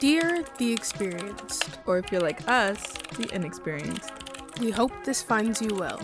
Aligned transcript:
Dear 0.00 0.44
the 0.58 0.72
experienced, 0.72 1.78
Or 1.86 1.98
if 1.98 2.10
you're 2.10 2.20
like 2.20 2.48
us, 2.48 2.80
the 3.16 3.28
inexperienced. 3.34 4.10
we 4.60 4.70
hope 4.70 4.92
this 5.04 5.22
finds 5.22 5.60
you 5.62 5.74
well. 5.74 6.00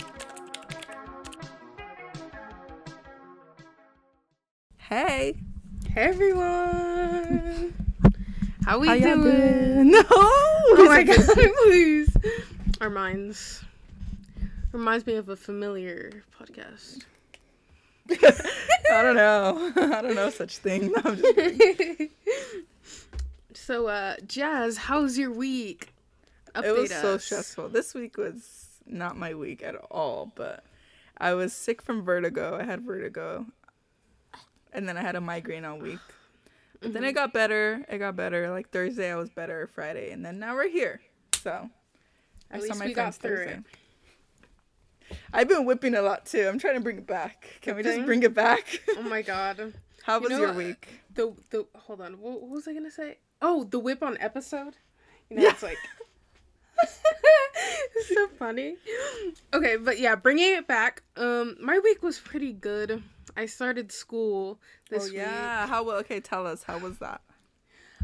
Hey, 4.78 5.34
Hey 5.88 6.02
everyone! 6.02 7.74
How 8.64 8.78
we 8.78 8.88
how 8.88 8.94
doing? 8.94 9.22
doing? 9.22 9.90
No. 9.90 10.02
Oh 10.10 10.84
my 10.88 11.02
god, 11.02 11.26
please. 11.64 12.14
Our 12.80 12.90
minds 12.90 13.62
reminds 14.72 15.06
me 15.06 15.14
of 15.14 15.28
a 15.28 15.36
familiar 15.36 16.22
podcast. 16.38 17.04
I 18.10 19.02
don't 19.02 19.16
know. 19.16 19.72
I 19.76 20.02
don't 20.02 20.14
know 20.14 20.30
such 20.30 20.58
thing. 20.58 20.92
No, 20.92 21.00
I'm 21.04 21.16
just 21.16 21.34
kidding. 21.34 22.08
So, 23.66 23.88
uh, 23.88 24.14
Jazz, 24.26 24.76
how's 24.76 25.18
your 25.18 25.32
week? 25.32 25.92
it 26.54 26.70
was 26.72 26.90
Update 26.90 27.02
so 27.02 27.18
stressful. 27.18 27.68
This 27.70 27.94
week 27.94 28.16
was 28.16 28.80
not 28.86 29.16
my 29.16 29.34
week 29.34 29.62
at 29.62 29.74
all, 29.90 30.32
but 30.36 30.64
I 31.18 31.34
was 31.34 31.52
sick 31.52 31.82
from 31.82 32.02
vertigo. 32.02 32.56
I 32.56 32.62
had 32.62 32.82
vertigo. 32.82 33.44
And 34.72 34.88
then 34.88 34.96
I 34.96 35.02
had 35.02 35.16
a 35.16 35.20
migraine 35.20 35.64
all 35.64 35.78
week. 35.78 35.98
But 36.80 36.92
then 36.92 37.02
it 37.02 37.12
got 37.12 37.32
better. 37.32 37.84
It 37.88 37.98
got 37.98 38.14
better. 38.14 38.50
Like 38.50 38.70
Thursday 38.70 39.10
I 39.10 39.16
was 39.16 39.30
better, 39.30 39.66
Friday, 39.74 40.10
and 40.12 40.24
then 40.24 40.38
now 40.38 40.54
we're 40.54 40.68
here. 40.68 41.00
So 41.42 41.68
At 42.50 42.62
least 42.62 42.84
we 42.84 42.94
got 42.94 43.16
through 43.16 43.42
it. 43.42 43.58
I've 45.32 45.48
been 45.48 45.64
whipping 45.64 45.94
a 45.94 46.02
lot 46.02 46.26
too. 46.26 46.46
I'm 46.46 46.58
trying 46.58 46.74
to 46.74 46.80
bring 46.80 46.98
it 46.98 47.06
back. 47.06 47.58
Can 47.62 47.76
we 47.76 47.82
just 47.82 48.04
bring 48.04 48.22
it 48.22 48.34
back? 48.34 48.80
Oh 48.96 49.02
my 49.02 49.22
god. 49.22 49.72
How 50.02 50.16
You 50.16 50.20
was 50.20 50.30
know 50.30 50.38
your 50.38 50.52
week? 50.52 50.88
The 51.14 51.34
the 51.50 51.66
hold 51.74 52.00
on. 52.00 52.20
What, 52.20 52.42
what 52.42 52.50
was 52.50 52.68
I 52.68 52.74
gonna 52.74 52.90
say? 52.90 53.18
Oh, 53.42 53.64
the 53.64 53.78
whip 53.78 54.02
on 54.02 54.16
episode. 54.18 54.76
You 55.30 55.36
know, 55.36 55.42
Yeah. 55.42 55.50
it's 55.50 55.62
like 55.62 55.78
it's 57.94 58.08
so 58.14 58.28
funny. 58.38 58.76
Okay, 59.54 59.76
but 59.76 59.98
yeah, 59.98 60.14
bringing 60.14 60.54
it 60.54 60.66
back. 60.66 61.02
Um, 61.16 61.56
my 61.60 61.78
week 61.78 62.02
was 62.02 62.18
pretty 62.18 62.52
good. 62.52 63.02
I 63.36 63.46
started 63.46 63.92
school 63.92 64.60
this 64.90 65.04
oh 65.04 65.06
week. 65.08 65.16
yeah. 65.16 65.66
How 65.66 65.82
well? 65.84 65.96
Okay, 65.98 66.20
tell 66.20 66.46
us. 66.46 66.62
How 66.62 66.78
was 66.78 66.98
that? 66.98 67.20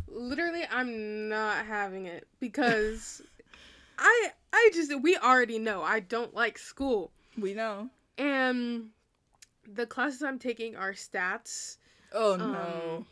Literally, 0.08 0.64
I'm 0.70 1.28
not 1.28 1.64
having 1.66 2.06
it 2.06 2.26
because 2.40 3.22
I 3.98 4.30
I 4.52 4.70
just 4.74 4.92
we 5.00 5.16
already 5.16 5.58
know 5.58 5.82
I 5.82 6.00
don't 6.00 6.34
like 6.34 6.58
school, 6.58 7.10
We 7.38 7.54
know. 7.54 7.88
and 8.18 8.88
the 9.72 9.86
classes 9.86 10.22
I'm 10.22 10.38
taking 10.38 10.76
are 10.76 10.92
stats, 10.92 11.76
Oh 12.12 12.34
Um, 12.34 12.52
no. 12.52 13.06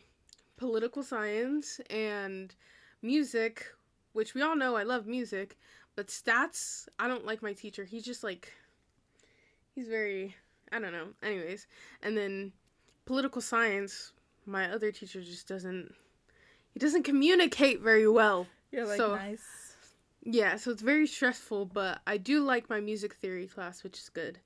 Political 0.61 1.03
science 1.03 1.81
and 1.89 2.55
music, 3.03 3.67
which 4.13 4.35
we 4.35 4.43
all 4.43 4.55
know 4.55 4.77
I 4.77 4.83
love 4.83 5.07
music, 5.07 5.59
but 5.97 6.09
stats, 6.09 6.87
I 6.99 7.09
don't 7.09 7.25
like 7.25 7.43
my 7.43 7.55
teacher. 7.55 7.85
He's 7.85 8.05
just 8.05 8.23
like 8.23 8.53
he's 9.75 9.89
very 9.89 10.37
I 10.71 10.79
don't 10.79 10.93
know. 10.93 11.09
Anyways, 11.23 11.67
and 12.03 12.17
then 12.17 12.53
political 13.07 13.41
science, 13.41 14.13
my 14.47 14.71
other 14.71 14.93
teacher 14.93 15.23
just 15.23 15.49
doesn't 15.49 15.95
he 16.75 16.79
doesn't 16.79 17.05
communicate 17.05 17.81
very 17.81 18.07
well. 18.07 18.47
You're 18.71 18.87
like 18.87 18.99
so- 18.99 19.17
nice. 19.17 19.67
Yeah, 20.23 20.57
so 20.57 20.71
it's 20.71 20.83
very 20.83 21.07
stressful, 21.07 21.65
but 21.65 22.03
I 22.07 22.19
do 22.19 22.45
like 22.45 22.69
my 22.69 22.79
music 22.79 23.15
theory 23.15 23.47
class, 23.47 23.83
which 23.83 23.99
is 23.99 24.11
good. 24.11 24.39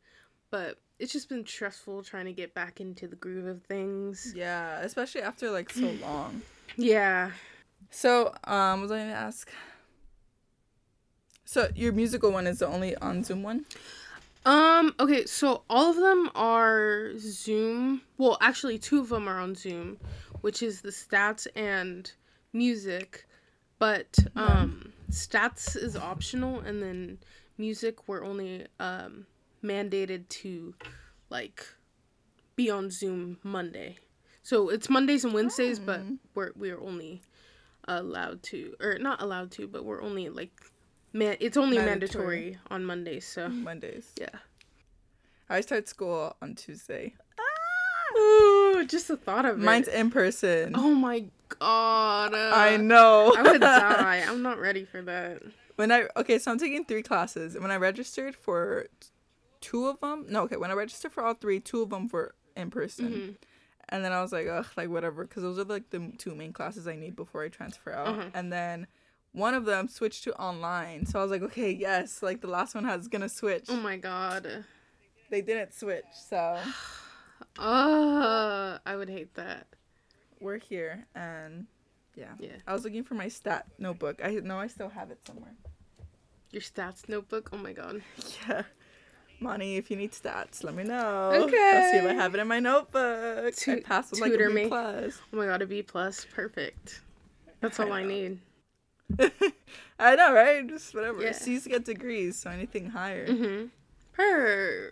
But 0.52 0.78
it's 0.98 1.12
just 1.12 1.28
been 1.28 1.46
stressful 1.46 2.02
trying 2.02 2.26
to 2.26 2.32
get 2.32 2.54
back 2.54 2.80
into 2.80 3.06
the 3.08 3.16
groove 3.16 3.46
of 3.46 3.62
things. 3.64 4.32
Yeah, 4.36 4.80
especially 4.80 5.22
after 5.22 5.50
like 5.50 5.70
so 5.70 5.90
long. 6.02 6.42
Yeah. 6.76 7.30
So, 7.90 8.34
um, 8.44 8.82
was 8.82 8.90
I 8.90 8.98
gonna 8.98 9.12
ask? 9.12 9.50
So 11.44 11.68
your 11.74 11.92
musical 11.92 12.32
one 12.32 12.46
is 12.46 12.58
the 12.58 12.66
only 12.66 12.96
on 12.96 13.22
Zoom 13.22 13.42
one? 13.42 13.66
Um, 14.46 14.94
okay, 15.00 15.24
so 15.24 15.62
all 15.70 15.90
of 15.90 15.96
them 15.96 16.30
are 16.34 17.12
Zoom. 17.18 18.02
Well, 18.18 18.36
actually, 18.40 18.78
two 18.78 19.00
of 19.00 19.08
them 19.08 19.28
are 19.28 19.40
on 19.40 19.54
Zoom, 19.54 19.98
which 20.42 20.62
is 20.62 20.80
the 20.80 20.90
stats 20.90 21.46
and 21.54 22.10
music. 22.52 23.26
But 23.78 24.18
um, 24.36 24.92
stats 25.10 25.76
is 25.76 25.96
optional, 25.96 26.60
and 26.60 26.82
then 26.82 27.18
music 27.58 28.08
we're 28.08 28.24
only 28.24 28.66
um, 28.80 29.26
mandated 29.64 30.28
to 30.28 30.74
like 31.30 31.66
be 32.56 32.70
on 32.70 32.90
Zoom 32.90 33.38
Monday. 33.42 33.96
So 34.42 34.68
it's 34.68 34.90
Mondays 34.90 35.24
and 35.24 35.32
Wednesdays, 35.34 35.78
but 35.78 36.00
we're 36.34 36.52
we're 36.54 36.80
only 36.80 37.22
allowed 37.88 38.42
to, 38.44 38.74
or 38.80 38.98
not 38.98 39.20
allowed 39.22 39.50
to, 39.52 39.66
but 39.66 39.84
we're 39.84 40.02
only 40.02 40.28
like 40.28 40.52
man. 41.12 41.36
It's 41.40 41.56
only 41.56 41.78
Mandatory. 41.78 42.24
mandatory 42.52 42.58
on 42.70 42.84
Mondays. 42.84 43.26
So 43.26 43.48
Mondays. 43.48 44.12
yeah. 44.20 44.28
I 45.48 45.60
start 45.62 45.88
school 45.88 46.36
on 46.42 46.54
Tuesday. 46.54 47.14
Ah! 47.38 48.18
Ooh, 48.18 48.84
just 48.86 49.08
the 49.08 49.16
thought 49.16 49.44
of 49.44 49.58
Mine's 49.58 49.88
it. 49.88 49.94
in 49.94 50.10
person. 50.10 50.72
Oh 50.74 50.94
my 50.94 51.24
god. 51.58 52.34
uh, 52.34 52.50
I 52.54 52.76
know. 52.76 53.34
I 53.36 53.42
would 53.42 53.60
die. 53.62 54.24
I'm 54.26 54.42
not 54.42 54.58
ready 54.58 54.84
for 54.84 55.02
that. 55.02 55.42
when 55.76 55.90
I 55.90 56.06
okay, 56.16 56.38
so 56.38 56.50
I'm 56.50 56.58
taking 56.58 56.84
three 56.84 57.02
classes. 57.02 57.58
When 57.58 57.70
I 57.70 57.76
registered 57.76 58.36
for 58.36 58.86
two 59.64 59.86
of 59.86 59.98
them, 60.00 60.26
no, 60.28 60.42
okay, 60.42 60.56
when 60.56 60.70
I 60.70 60.74
registered 60.74 61.10
for 61.12 61.24
all 61.24 61.32
three, 61.32 61.58
two 61.58 61.80
of 61.82 61.88
them 61.88 62.08
were 62.12 62.34
in 62.54 62.70
person. 62.70 63.08
Mm-hmm. 63.08 63.32
And 63.88 64.04
then 64.04 64.12
I 64.12 64.20
was 64.20 64.30
like, 64.30 64.46
ugh, 64.46 64.66
like 64.76 64.90
whatever, 64.90 65.24
because 65.24 65.42
those 65.42 65.58
are 65.58 65.64
like 65.64 65.88
the 65.88 66.12
two 66.18 66.34
main 66.34 66.52
classes 66.52 66.86
I 66.86 66.96
need 66.96 67.16
before 67.16 67.42
I 67.42 67.48
transfer 67.48 67.92
out. 67.92 68.08
Uh-huh. 68.08 68.24
And 68.34 68.52
then 68.52 68.86
one 69.32 69.54
of 69.54 69.64
them 69.64 69.88
switched 69.88 70.24
to 70.24 70.34
online, 70.34 71.06
so 71.06 71.18
I 71.18 71.22
was 71.22 71.30
like, 71.30 71.42
okay, 71.42 71.70
yes, 71.70 72.22
like 72.22 72.42
the 72.42 72.46
last 72.48 72.74
one 72.74 72.84
has 72.84 73.08
gonna 73.08 73.28
switch. 73.28 73.66
Oh 73.68 73.76
my 73.76 73.96
god. 73.96 74.64
They 75.30 75.40
didn't 75.40 75.72
switch, 75.72 76.04
so 76.12 76.58
Uh, 77.58 78.78
I 78.84 78.96
would 78.96 79.08
hate 79.08 79.34
that. 79.34 79.66
we're 80.40 80.58
here, 80.58 81.06
and 81.14 81.66
yeah. 82.16 82.32
Yeah. 82.38 82.56
I 82.66 82.72
was 82.74 82.84
looking 82.84 83.04
for 83.04 83.14
my 83.14 83.28
stat 83.28 83.66
notebook. 83.78 84.20
I 84.22 84.30
know 84.34 84.58
I 84.58 84.66
still 84.66 84.88
have 84.90 85.10
it 85.10 85.20
somewhere. 85.26 85.54
Your 86.50 86.62
stats 86.62 87.08
notebook. 87.08 87.48
Oh 87.52 87.58
my 87.58 87.72
god. 87.72 88.02
Yeah. 88.48 88.62
Moni, 89.40 89.76
if 89.76 89.90
you 89.90 89.96
need 89.96 90.12
stats, 90.12 90.64
let 90.64 90.74
me 90.74 90.84
know. 90.84 91.30
Okay. 91.34 91.72
I'll 91.74 91.90
see 91.92 91.98
if 91.98 92.10
I 92.10 92.14
have 92.14 92.34
it 92.34 92.40
in 92.40 92.48
my 92.48 92.60
notebook. 92.60 93.46
I 93.46 93.50
Tu- 93.50 93.80
passed 93.82 94.12
with 94.12 94.20
like 94.20 94.32
a 94.32 94.38
B 94.38 94.46
me. 94.52 94.68
plus. 94.68 95.20
Oh 95.32 95.36
my 95.36 95.46
god, 95.46 95.62
a 95.62 95.66
B 95.66 95.82
plus. 95.82 96.26
Perfect. 96.34 97.02
That's 97.60 97.78
all 97.80 97.92
I 97.92 98.02
know. 98.02 98.08
need. 98.08 98.38
I 99.98 100.16
know, 100.16 100.32
right? 100.32 100.66
Just 100.66 100.94
whatever. 100.94 101.22
Yeah. 101.22 101.32
C's 101.32 101.66
get 101.66 101.84
degrees, 101.84 102.36
so 102.36 102.50
anything 102.50 102.90
higher. 102.90 103.26
Mm-hmm. 103.26 103.66
Per. 104.12 104.90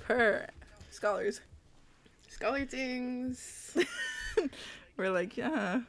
Per 0.00 0.46
scholars. 0.90 1.40
Scholar 2.28 2.64
things. 2.66 3.76
We're 4.96 5.10
like, 5.10 5.36
yeah. 5.36 5.80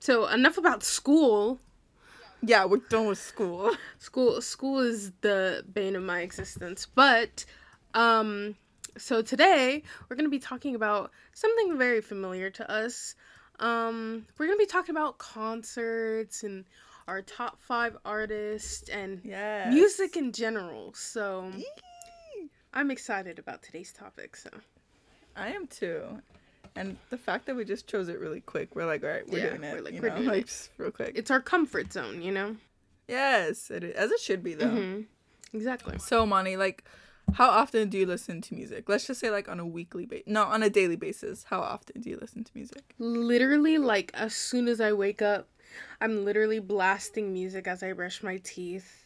So 0.00 0.26
enough 0.26 0.58
about 0.58 0.82
school. 0.82 1.60
Yeah, 2.42 2.64
we're 2.66 2.78
done 2.78 3.06
with 3.06 3.18
school. 3.18 3.72
school 3.98 4.40
school 4.40 4.78
is 4.78 5.12
the 5.20 5.64
bane 5.72 5.96
of 5.96 6.02
my 6.02 6.20
existence 6.20 6.86
but 6.86 7.44
um 7.94 8.54
so 8.96 9.22
today 9.22 9.82
we're 10.08 10.16
going 10.16 10.24
to 10.24 10.30
be 10.30 10.38
talking 10.38 10.74
about 10.74 11.10
something 11.32 11.76
very 11.76 12.00
familiar 12.00 12.48
to 12.50 12.70
us 12.70 13.14
um 13.58 14.24
we're 14.38 14.46
going 14.46 14.58
to 14.58 14.62
be 14.62 14.70
talking 14.70 14.94
about 14.94 15.18
concerts 15.18 16.44
and 16.44 16.64
our 17.08 17.22
top 17.22 17.60
5 17.60 17.96
artists 18.04 18.88
and 18.88 19.20
Yeah. 19.24 19.68
music 19.68 20.16
in 20.16 20.30
general 20.32 20.92
so 20.94 21.52
i'm 22.72 22.90
excited 22.90 23.38
about 23.38 23.62
today's 23.62 23.92
topic 23.92 24.36
so 24.36 24.50
I 25.36 25.48
am 25.52 25.68
too. 25.68 26.20
And 26.78 26.96
the 27.10 27.18
fact 27.18 27.46
that 27.46 27.56
we 27.56 27.64
just 27.64 27.86
chose 27.88 28.08
it 28.08 28.18
really 28.20 28.40
quick, 28.40 28.76
we're 28.76 28.86
like, 28.86 29.02
all 29.02 29.10
right, 29.10 29.28
we're 29.28 29.38
Yeah, 29.38 29.50
doing 29.50 29.64
it. 29.64 29.74
we're 29.74 29.82
like, 29.82 29.94
you 29.94 30.00
we're 30.00 30.10
know, 30.10 30.16
doing 30.16 30.28
like 30.28 30.44
it. 30.44 30.70
real 30.78 30.90
quick. 30.92 31.12
it's 31.16 31.30
our 31.30 31.40
comfort 31.40 31.92
zone 31.92 32.22
you 32.22 32.30
know 32.32 32.56
yes, 33.08 33.70
it 33.70 33.82
is, 33.84 33.94
as 33.96 34.10
it 34.10 34.20
should 34.20 34.42
be 34.42 34.54
though. 34.54 34.68
hmm 34.68 35.00
exactly 35.52 35.98
So, 35.98 36.24
Moni, 36.26 36.56
like, 36.56 36.84
how 37.34 37.48
often 37.48 37.88
do 37.88 37.98
you 37.98 38.06
listen 38.06 38.40
to 38.42 38.54
music? 38.54 38.88
Let's 38.88 39.06
just 39.06 39.20
say, 39.20 39.30
like, 39.30 39.48
on 39.48 39.58
a 39.60 39.66
weekly 39.66 40.06
basis. 40.06 40.26
No, 40.26 40.44
on 40.44 40.62
a 40.62 40.70
daily 40.70 40.96
basis. 40.96 41.44
How 41.44 41.60
often 41.60 42.00
do 42.00 42.10
you 42.10 42.18
listen 42.20 42.44
to 42.44 42.50
music? 42.54 42.82
literally 42.98 43.78
like 43.78 44.10
as 44.14 44.34
soon 44.34 44.68
as 44.68 44.80
I 44.80 44.92
wake 44.92 45.22
up, 45.22 45.48
I'm 46.00 46.24
literally 46.24 46.58
blasting 46.58 47.32
music 47.32 47.66
as 47.66 47.82
I 47.82 47.92
brush 47.92 48.22
my 48.22 48.38
teeth 48.38 49.04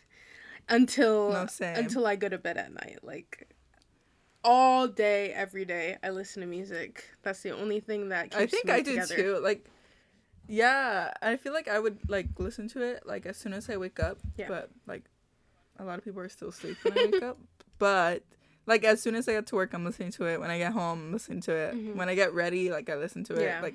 until 0.69 1.31
No, 1.31 1.47
until 1.75 2.07
I 2.07 2.17
go 2.17 2.29
to 2.29 2.39
bed 2.39 2.57
at 2.57 2.73
night. 2.73 3.01
Like 3.03 3.49
all 4.45 4.89
day, 4.89 5.33
every 5.33 5.65
day, 5.65 5.97
I 6.03 6.11
listen 6.11 6.41
to 6.43 6.47
music. 6.47 7.05
That's 7.23 7.43
the 7.43 7.51
only 7.51 7.81
thing 7.81 8.09
that 8.11 8.31
keeps 8.31 8.37
I 8.43 8.47
think 8.47 8.65
me 8.67 8.73
I 8.73 8.81
do 8.83 8.91
together. 8.93 9.15
too. 9.17 9.39
Like, 9.43 9.65
yeah, 10.49 11.13
I 11.23 11.37
feel 11.37 11.53
like 11.53 11.69
I 11.69 11.79
would, 11.79 11.99
like, 12.09 12.29
listen 12.39 12.69
to 12.71 12.83
it, 12.83 13.07
like, 13.07 13.27
as 13.27 13.37
soon 13.37 13.53
as 13.53 13.71
I 13.71 13.77
wake 13.77 14.01
up. 14.01 14.19
Yeah. 14.37 14.49
But, 14.49 14.71
like, 14.87 15.05
a 15.79 15.85
lot 15.85 15.99
of 15.99 16.05
people 16.05 16.21
are 16.21 16.29
still 16.29 16.49
asleep 16.49 16.77
when 16.83 16.99
I 16.99 17.05
wake 17.13 17.23
up. 17.23 17.39
But, 17.79 18.23
like, 18.67 18.85
as 18.85 19.03
soon 19.03 19.17
as 19.17 19.27
I 19.29 19.33
get 19.33 19.47
to 19.49 19.57
work, 19.57 19.73
I'm 19.75 19.85
listening 19.85 20.13
to 20.13 20.27
it. 20.27 20.39
When 20.39 20.51
I 20.51 20.59
get 20.59 20.73
home, 20.73 21.07
I'm 21.07 21.13
listening 21.13 21.41
to 21.43 21.53
it. 21.53 21.75
Mhm. 21.75 21.97
When 21.97 22.09
I 22.09 22.15
get 22.15 22.33
ready, 22.33 22.71
like, 22.71 22.89
I 22.89 22.95
listen 22.95 23.25
to 23.25 23.35
it. 23.35 23.43
Yeah. 23.43 23.61
Like, 23.61 23.75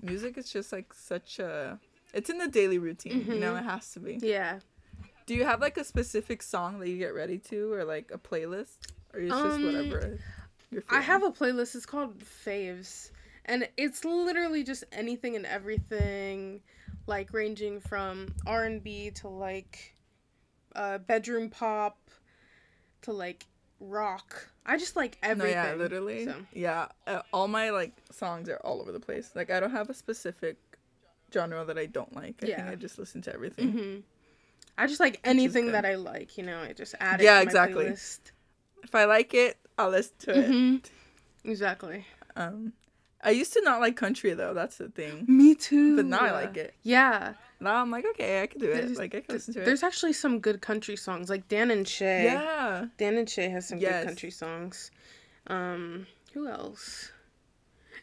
music 0.00 0.38
is 0.38 0.52
just, 0.52 0.70
like, 0.72 0.92
such 0.94 1.40
a 1.40 1.80
It's 2.12 2.30
in 2.30 2.38
the 2.38 2.46
daily 2.46 2.78
routine. 2.78 3.24
You 3.26 3.40
know, 3.40 3.54
Mhm. 3.54 3.60
it 3.60 3.64
has 3.64 3.90
to 3.94 3.98
be. 4.00 4.18
Yeah. 4.22 4.60
Do 5.26 5.34
you 5.34 5.42
have 5.44 5.60
like 5.60 5.76
a 5.76 5.82
specific 5.82 6.42
song 6.42 6.78
that 6.78 6.88
you 6.88 6.96
get 6.96 7.12
ready 7.12 7.38
to, 7.38 7.72
or 7.72 7.82
like 7.82 8.12
a 8.12 8.18
playlist, 8.18 8.76
or 9.14 9.20
it's 9.20 9.42
just 9.42 9.62
Um, 9.62 9.62
whatever? 9.62 10.18
I 10.88 11.00
have 11.00 11.22
a 11.22 11.30
playlist. 11.30 11.74
It's 11.74 11.86
called 11.86 12.18
Faves, 12.20 13.10
and 13.44 13.68
it's 13.76 14.04
literally 14.04 14.64
just 14.64 14.84
anything 14.92 15.36
and 15.36 15.46
everything, 15.46 16.62
like 17.06 17.32
ranging 17.32 17.80
from 17.80 18.34
R 18.46 18.64
and 18.64 18.82
B 18.82 19.10
to 19.12 19.28
like, 19.28 19.94
uh, 20.76 20.98
bedroom 20.98 21.50
pop, 21.50 21.98
to 23.02 23.12
like 23.12 23.46
rock. 23.80 24.48
I 24.66 24.76
just 24.78 24.96
like 24.96 25.18
everything. 25.22 25.38
No, 25.38 25.70
yeah, 25.70 25.74
literally. 25.74 26.24
So. 26.24 26.46
Yeah, 26.52 26.88
uh, 27.06 27.22
all 27.32 27.48
my 27.48 27.70
like 27.70 27.92
songs 28.10 28.48
are 28.48 28.60
all 28.64 28.80
over 28.80 28.92
the 28.92 29.00
place. 29.00 29.32
Like 29.34 29.50
I 29.50 29.60
don't 29.60 29.70
have 29.72 29.90
a 29.90 29.94
specific 29.94 30.56
genre 31.32 31.64
that 31.64 31.78
I 31.78 31.86
don't 31.86 32.14
like. 32.14 32.36
I 32.42 32.46
Yeah. 32.46 32.56
think 32.56 32.68
I 32.70 32.76
just 32.76 32.98
listen 32.98 33.22
to 33.22 33.34
everything. 33.34 33.70
hmm 33.70 33.98
I 34.78 34.86
just 34.88 35.00
like 35.00 35.20
anything 35.24 35.72
that 35.72 35.86
I 35.86 35.96
like. 35.96 36.38
You 36.38 36.44
know, 36.44 36.60
I 36.60 36.72
just 36.74 36.94
add 37.00 37.20
it. 37.20 37.30
Yeah, 37.30 37.36
to 37.36 37.44
my 37.44 37.54
exactly. 37.54 37.54
playlist. 37.54 38.32
If 38.84 38.94
I 38.94 39.04
like 39.06 39.34
it, 39.34 39.56
I'll 39.78 39.90
listen 39.90 40.14
to 40.20 40.38
it. 40.38 40.46
hmm 40.46 40.76
Exactly. 41.44 42.06
Um, 42.36 42.72
I 43.22 43.30
used 43.30 43.52
to 43.54 43.62
not 43.62 43.80
like 43.80 43.96
country 43.96 44.32
though. 44.34 44.54
That's 44.54 44.76
the 44.78 44.88
thing. 44.88 45.24
Me 45.26 45.54
too. 45.54 45.96
But 45.96 46.04
now 46.06 46.20
I 46.20 46.30
like 46.30 46.56
it. 46.56 46.74
Yeah. 46.82 47.32
Now 47.60 47.76
I'm 47.76 47.90
like, 47.90 48.04
okay, 48.12 48.42
I 48.42 48.46
can 48.46 48.60
do 48.60 48.70
it. 48.70 48.74
There's- 48.74 48.98
Like 48.98 49.14
I 49.14 49.20
can 49.20 49.34
listen 49.34 49.54
to 49.54 49.62
it. 49.62 49.64
There's 49.64 49.82
actually 49.82 50.12
some 50.12 50.38
good 50.40 50.60
country 50.60 50.96
songs, 50.96 51.30
like 51.30 51.48
Dan 51.48 51.70
and 51.70 51.86
Shay. 51.88 52.24
Yeah. 52.24 52.86
Dan 52.98 53.16
and 53.16 53.28
Shay 53.28 53.48
has 53.48 53.66
some 53.68 53.78
Yes. 53.78 54.02
good 54.02 54.06
country 54.08 54.30
songs. 54.30 54.90
Um, 55.46 56.06
who 56.32 56.46
else? 56.48 57.10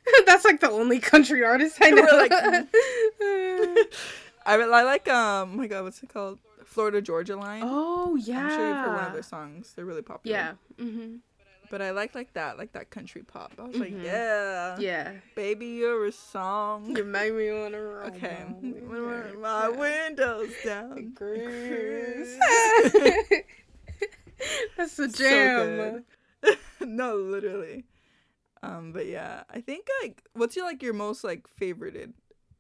That's 0.26 0.46
like 0.46 0.60
the 0.62 0.70
only 0.72 1.00
country 1.00 1.44
artist 1.44 1.78
I 1.82 1.90
know. 1.98 2.02
Like, 2.04 2.32
I, 4.46 4.56
re- 4.56 4.74
I 4.74 4.84
like 4.84 5.08
um. 5.08 5.52
Oh 5.54 5.58
my 5.58 5.68
God, 5.68 5.84
what's 5.84 6.02
it 6.02 6.10
called? 6.10 6.40
Florida 6.72 7.02
Georgia 7.02 7.36
Line. 7.36 7.64
oh 7.66 8.16
yeah. 8.16 8.40
I'm 8.44 8.50
sure 8.50 8.68
you've 8.68 8.78
heard 8.78 8.96
one 8.96 9.04
of 9.06 9.14
their 9.14 9.22
songs. 9.24 9.74
They're 9.76 9.86
really 9.86 10.02
popular. 10.02 10.38
Yeah. 10.38 10.54
Mhm. 10.86 11.20
But 11.70 11.82
I 11.82 11.92
like 11.92 12.16
like 12.16 12.34
that, 12.34 12.58
like 12.58 12.72
that 12.74 12.90
country 12.90 13.24
pop. 13.24 13.54
I 13.60 13.64
was 13.64 13.78
like, 13.78 13.94
Mhm. 13.94 14.04
yeah, 14.04 14.78
Yeah. 14.80 15.14
baby, 15.36 15.68
you're 15.68 16.06
a 16.06 16.12
song. 16.12 16.96
You 16.98 17.04
make 17.06 17.34
me 17.34 17.52
wanna 17.52 17.82
roll 17.82 18.08
Okay. 18.08 18.44
my 19.40 19.70
windows 19.86 20.52
down. 20.66 21.14
That's 24.78 24.96
the 24.98 25.08
jam. 25.08 26.04
good. 26.42 26.58
no, 26.82 27.16
literally. 27.16 27.86
Um, 28.64 28.92
but 28.92 29.06
yeah, 29.08 29.44
I 29.50 29.62
think 29.62 29.88
like, 30.02 30.24
what's 30.34 30.56
your 30.56 30.66
like 30.66 30.82
your 30.84 30.94
most 30.94 31.24
like 31.24 31.48
favorited 31.60 32.14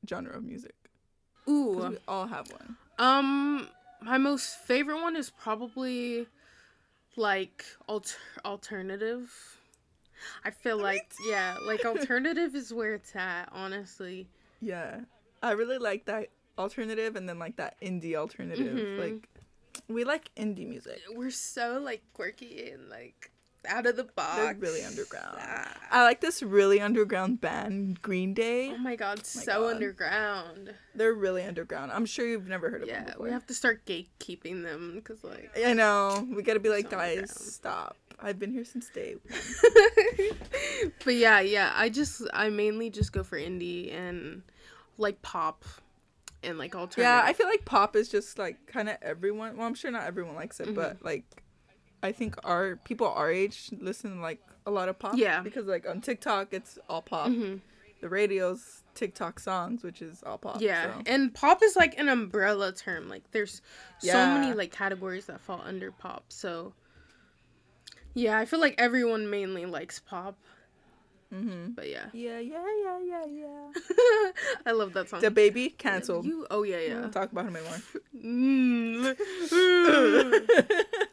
genre 0.08 0.36
of 0.36 0.44
music? 0.44 0.76
Ooh. 1.50 1.88
we 1.90 1.98
all 2.08 2.28
have 2.28 2.50
one. 2.52 2.78
Um, 3.00 3.68
my 4.02 4.18
most 4.18 4.58
favorite 4.58 5.02
one 5.02 5.16
is 5.16 5.30
probably 5.30 6.28
like 7.16 7.66
alter- 7.88 8.18
alternative. 8.46 9.58
I 10.44 10.52
feel 10.52 10.78
like 10.78 11.12
yeah, 11.28 11.56
like 11.66 11.86
alternative 11.86 12.56
is 12.56 12.74
where 12.74 12.94
it's 12.96 13.16
at, 13.16 13.50
honestly. 13.52 14.28
Yeah, 14.60 15.02
I 15.42 15.52
really 15.52 15.78
like 15.78 16.06
that 16.06 16.28
alternative, 16.58 17.16
and 17.16 17.28
then 17.28 17.40
like 17.40 17.56
that 17.58 17.76
indie 17.82 18.16
alternative. 18.16 18.78
Mhm. 18.78 19.00
Like, 19.00 19.30
we 19.88 20.04
like 20.04 20.30
indie 20.36 20.68
music. 20.68 21.02
We're 21.16 21.32
so 21.32 21.80
like 21.84 22.04
quirky 22.14 22.70
and 22.72 22.90
like 22.90 23.31
out 23.68 23.86
of 23.86 23.96
the 23.96 24.04
box. 24.04 24.38
They're 24.38 24.54
really 24.56 24.84
underground. 24.84 25.38
Ah. 25.40 25.78
I 25.92 26.04
like 26.04 26.22
this 26.22 26.42
really 26.42 26.80
underground 26.80 27.42
band, 27.42 28.02
Green 28.02 28.34
Day. 28.34 28.72
Oh 28.72 28.78
my 28.78 28.96
god, 28.96 29.18
my 29.20 29.24
so 29.24 29.62
God. 29.62 29.76
underground. 29.76 30.74
They're 30.96 31.14
really 31.14 31.44
underground. 31.44 31.92
I'm 31.92 32.06
sure 32.06 32.26
you've 32.26 32.48
never 32.48 32.70
heard 32.70 32.82
of 32.84 32.88
them 32.90 33.06
Yeah, 33.08 33.14
we 33.20 33.30
have 33.30 33.46
to 33.48 33.54
start 33.54 33.86
gatekeeping 33.86 34.64
them 34.64 34.94
because 34.96 35.24
like. 35.24 35.52
I 35.64 35.74
know. 35.74 36.28
We 36.34 36.44
gotta 36.44 36.60
be 36.60 36.70
like, 36.70 36.86
So 36.90 36.98
guys, 36.98 37.32
stop. 37.32 37.98
I've 38.24 38.38
been 38.40 38.52
here 38.52 38.66
since 38.66 38.90
day 38.90 39.16
one. 39.16 40.32
but 41.06 41.16
yeah, 41.16 41.40
yeah, 41.40 41.72
I 41.76 41.90
just 41.90 42.22
I 42.34 42.50
mainly 42.50 42.90
just 42.90 43.12
go 43.12 43.24
for 43.24 43.38
indie 43.38 43.94
and 43.94 44.44
like 44.98 45.22
pop 45.22 45.66
and 46.44 46.58
like 46.58 46.76
alternative. 46.76 47.04
Yeah, 47.04 47.22
I 47.24 47.34
feel 47.34 47.48
like 47.48 47.66
pop 47.66 47.96
is 47.96 48.10
just 48.10 48.38
like 48.38 48.66
kind 48.68 48.90
of 48.90 48.98
everyone. 49.02 49.58
Well, 49.58 49.68
I'm 49.68 49.74
sure 49.76 49.92
not 49.92 50.04
everyone 50.04 50.36
likes 50.36 50.60
it, 50.60 50.68
Mm-hmm. 50.68 50.76
but 50.76 51.04
like, 51.04 51.24
I 52.04 52.12
think 52.12 52.36
our 52.44 52.78
people 52.78 53.08
our 53.08 53.32
age 53.32 53.70
listen 53.80 54.16
to, 54.16 54.22
like 54.22 54.42
a 54.66 54.72
lot 54.72 54.90
of 54.90 54.98
pop. 55.00 55.16
Yeah. 55.16 55.42
Because 55.42 55.66
like 55.66 55.88
on 55.88 56.02
TikTok, 56.02 56.54
it's 56.54 56.78
all 56.90 57.02
pop. 57.02 57.30
Mhm. 57.30 57.60
The 58.02 58.10
radio's 58.10 58.82
TikTok 58.96 59.40
songs, 59.40 59.84
which 59.84 60.02
is 60.02 60.24
all 60.26 60.40
pop. 60.40 60.60
Yeah, 60.60 60.94
so. 60.96 61.02
and 61.06 61.32
pop 61.34 61.62
is 61.64 61.76
like 61.76 62.00
an 62.00 62.10
umbrella 62.10 62.72
term. 62.72 63.08
Like 63.08 63.30
there's 63.32 63.62
so 64.00 64.14
many 64.34 64.54
like 64.54 64.72
categories 64.72 65.28
that 65.28 65.40
fall 65.40 65.62
under 65.64 65.92
pop. 65.92 66.26
So 66.30 66.74
yeah, 68.14 68.38
I 68.38 68.46
feel 68.46 68.60
like 68.60 68.76
everyone 68.78 69.30
mainly 69.30 69.66
likes 69.66 70.00
pop. 70.00 70.36
Mm-hmm. 71.34 71.72
But 71.72 71.90
yeah, 71.90 72.08
Yeah, 72.12 72.40
yeah, 72.40 72.66
yeah, 72.84 73.00
yeah, 73.00 73.26
yeah. 73.26 74.32
I 74.66 74.72
love 74.72 74.92
that 74.94 75.08
song. 75.10 75.22
The 75.22 75.32
baby 75.32 75.70
canceled. 75.70 76.26
You, 76.26 76.46
oh 76.52 76.64
yeah, 76.64 76.80
yeah. 76.80 77.00
won't 77.00 77.14
talk 77.14 77.32
about 77.32 77.46
him 77.46 77.56
anymore. 77.56 77.82
Mm. 78.24 79.18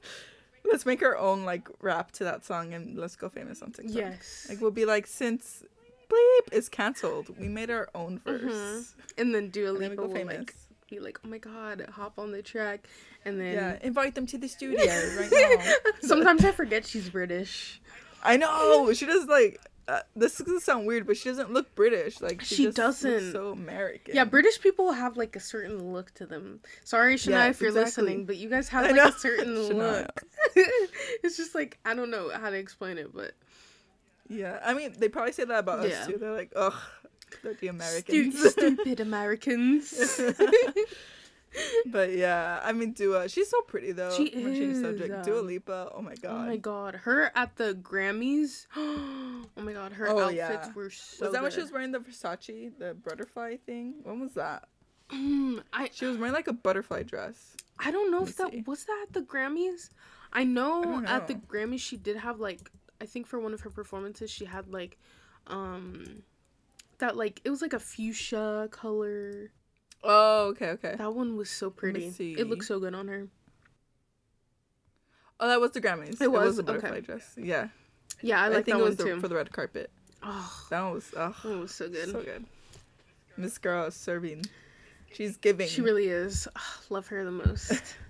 let's 0.71 0.87
make 0.87 1.03
our 1.03 1.17
own 1.17 1.45
like 1.45 1.69
rap 1.81 2.13
to 2.13 2.25
that 2.25 2.45
song 2.45 2.75
and 2.75 2.97
let's 2.99 3.17
go 3.17 3.29
famous 3.29 3.63
on 3.63 3.73
TikTok. 3.73 3.95
yes. 3.95 4.47
Like 4.49 4.61
we'll 4.61 4.71
be 4.71 4.85
like, 4.85 5.07
since 5.07 5.63
bleep 6.11 6.53
is 6.53 6.69
cancelled, 6.69 7.29
we 7.39 7.49
made 7.49 7.71
our 7.71 7.89
own 7.95 8.19
verse. 8.21 8.43
Mhm. 8.43 8.95
And 9.19 9.35
then 9.35 9.51
Dua 9.51 9.71
Lipa 9.71 10.03
will 10.03 10.13
famous. 10.15 10.39
like 10.39 10.55
be 10.91 11.01
like, 11.01 11.19
"Oh 11.25 11.29
my 11.29 11.39
god, 11.39 11.85
hop 11.93 12.19
on 12.19 12.33
the 12.33 12.41
track," 12.43 12.87
and 13.25 13.39
then 13.41 13.53
yeah, 13.55 13.79
invite 13.83 14.15
them 14.15 14.25
to 14.27 14.39
the 14.39 14.49
studio 14.49 14.87
right 15.19 15.31
now. 15.31 15.73
sometimes 16.01 16.45
I 16.45 16.53
forget 16.53 16.87
she's 16.87 17.11
British. 17.11 17.81
I 18.23 18.37
know 18.37 18.93
she 18.95 19.07
does 19.07 19.27
like. 19.27 19.61
Uh, 19.87 20.01
this 20.15 20.39
is 20.39 20.45
gonna 20.47 20.61
sound 20.61 20.87
weird, 20.87 21.07
but 21.07 21.17
she 21.17 21.31
doesn't 21.31 21.51
look 21.51 21.75
British. 21.75 22.21
Like 22.21 22.43
she, 22.43 22.55
She 22.57 22.65
just 22.65 22.77
doesn't. 22.77 23.33
so 23.33 23.53
American. 23.53 24.15
Yeah, 24.15 24.25
British 24.25 24.61
people 24.61 24.93
have 24.93 25.17
like 25.17 25.35
a 25.35 25.41
certain 25.41 25.93
look 25.95 26.13
to 26.15 26.27
them. 26.27 26.61
Sorry, 26.85 27.15
Shania, 27.17 27.31
Yes, 27.31 27.55
if 27.57 27.61
you're 27.63 27.71
exactly. 27.71 28.05
listening, 28.05 28.27
but 28.27 28.37
you 28.37 28.51
guys 28.51 28.69
have 28.69 28.91
like 28.95 29.15
a 29.15 29.19
certain 29.19 29.55
look. 29.59 30.23
it's 31.25 31.37
just 31.37 31.55
like 31.55 31.79
I 31.85 31.95
don't 31.95 32.11
know 32.11 32.31
how 32.31 32.51
to 32.51 32.57
explain 32.57 32.99
it, 32.99 33.15
but 33.15 33.33
Yeah, 34.29 34.59
I 34.65 34.75
mean 34.75 34.95
they 34.99 35.09
probably 35.09 35.33
say 35.33 35.45
that 35.45 35.59
about 35.61 35.89
Yeah. 35.89 36.01
us 36.01 36.07
too. 36.07 36.19
They're 36.19 36.33
like, 36.33 36.53
ugh, 36.57 36.75
they're 37.43 37.53
the 37.55 37.59
stu- 37.59 37.69
Americans. 37.71 38.51
stupid 38.53 39.01
Americans. 39.01 40.21
but 41.87 42.13
yeah, 42.13 42.61
I 42.63 42.73
mean 42.73 42.93
Dua, 42.93 43.29
she's 43.29 43.49
so 43.49 43.61
pretty 43.63 43.93
though. 43.93 44.11
She 44.11 44.31
when 44.35 44.55
she's 44.55 44.79
is, 44.79 44.83
subject. 44.83 45.25
Dua 45.25 45.41
um, 45.41 45.47
Lipa, 45.47 45.91
oh 45.95 46.03
my 46.03 46.15
god. 46.17 46.45
oh 46.45 46.47
my 46.47 46.57
god, 46.57 46.95
her 46.97 47.31
at 47.35 47.57
the 47.57 47.75
Grammys. 47.75 48.67
oh 48.77 49.45
my 49.57 49.73
god, 49.73 49.93
her 49.93 50.09
Oh, 50.09 50.21
outfits 50.21 50.37
yeah. 50.37 50.73
were 50.75 50.91
so. 50.91 51.27
was 51.27 51.33
that 51.35 51.43
when 51.43 51.51
she 51.53 51.61
was 51.61 51.73
wearing 51.73 51.93
the 51.93 52.01
Versace, 52.01 52.71
the 52.79 52.95
butterfly 52.95 53.57
thing? 53.67 53.95
When 54.03 54.21
was 54.21 54.35
that? 54.35 54.65
Mm, 55.11 55.63
I 55.73 55.89
She 55.95 56.05
was 56.05 56.19
wearing 56.19 56.35
like 56.35 56.49
a 56.49 56.53
butterfly 56.53 57.03
dress. 57.03 57.57
I 57.79 57.91
don't 57.91 58.11
know 58.11 58.21
Let 58.21 58.29
if 58.29 58.37
that 58.37 58.51
see. 58.53 58.63
was 58.67 58.85
that 58.85 59.07
at 59.09 59.13
the 59.15 59.23
Grammys. 59.23 59.89
I 60.33 60.45
know, 60.45 60.83
don't 60.83 61.07
at 61.07 61.27
the 61.29 61.35
know. 61.35 61.41
Grammys 61.49 61.81
she 61.81 61.97
did 61.97 62.17
have 62.17 62.39
like 62.41 62.71
I 63.01 63.07
think 63.07 63.27
for 63.27 63.39
one 63.39 63.55
of 63.55 63.61
her 63.63 63.71
performances 63.71 64.31
she 64.31 64.45
had 64.45 64.69
like 64.69 64.99
um 65.47 66.23
that 66.99 67.17
like 67.17 67.41
it 67.45 67.51
was 67.51 67.63
like 67.63 67.73
a 67.73 67.79
fuchsia 67.81 68.69
color. 68.71 69.51
Oh, 70.05 70.49
okay, 70.51 70.71
okay. 70.71 70.95
That 70.97 71.15
one 71.15 71.37
was 71.37 71.51
so 71.51 71.71
pretty. 71.71 72.13
It 72.19 72.49
looked 72.49 72.65
so 72.65 72.79
good 72.79 72.95
on 72.95 73.09
her. 73.09 73.27
Oh, 75.41 75.49
that 75.49 75.61
was 75.61 75.71
the 75.73 75.81
Grammys. 75.81 76.21
It 76.21 76.31
was? 76.31 76.59
a 76.59 76.63
butterfly 76.63 76.89
Okay. 76.91 77.01
dress. 77.01 77.35
Yeah, 77.37 77.69
Yeah, 78.23 78.43
I 78.43 78.47
I, 78.49 78.53
think 78.55 78.67
that 78.67 78.73
it 78.73 78.75
one 78.77 78.85
was 78.85 78.97
the, 78.97 79.05
too. 79.05 79.21
for 79.21 79.29
the 79.29 79.37
red 79.37 79.53
carpet. 79.53 79.91
oh, 80.23 80.67
That 80.71 80.83
one 80.83 80.93
was 80.95 81.11
oh, 81.17 81.35
that 81.45 81.59
was 81.59 81.75
so 81.75 81.89
good. 81.89 82.11
so 82.11 82.23
good. 82.23 82.45
Miss 83.37 83.57
Girl 83.59 83.87
is 83.87 83.95
serving. 83.95 84.45
She's 85.13 85.37
giving. 85.37 85.69
She 85.69 85.81
really 85.81 86.09
is. 86.09 86.49
Ugh, 86.55 86.63
love 86.91 87.07
her 87.09 87.25
the 87.25 87.31
most. 87.31 87.73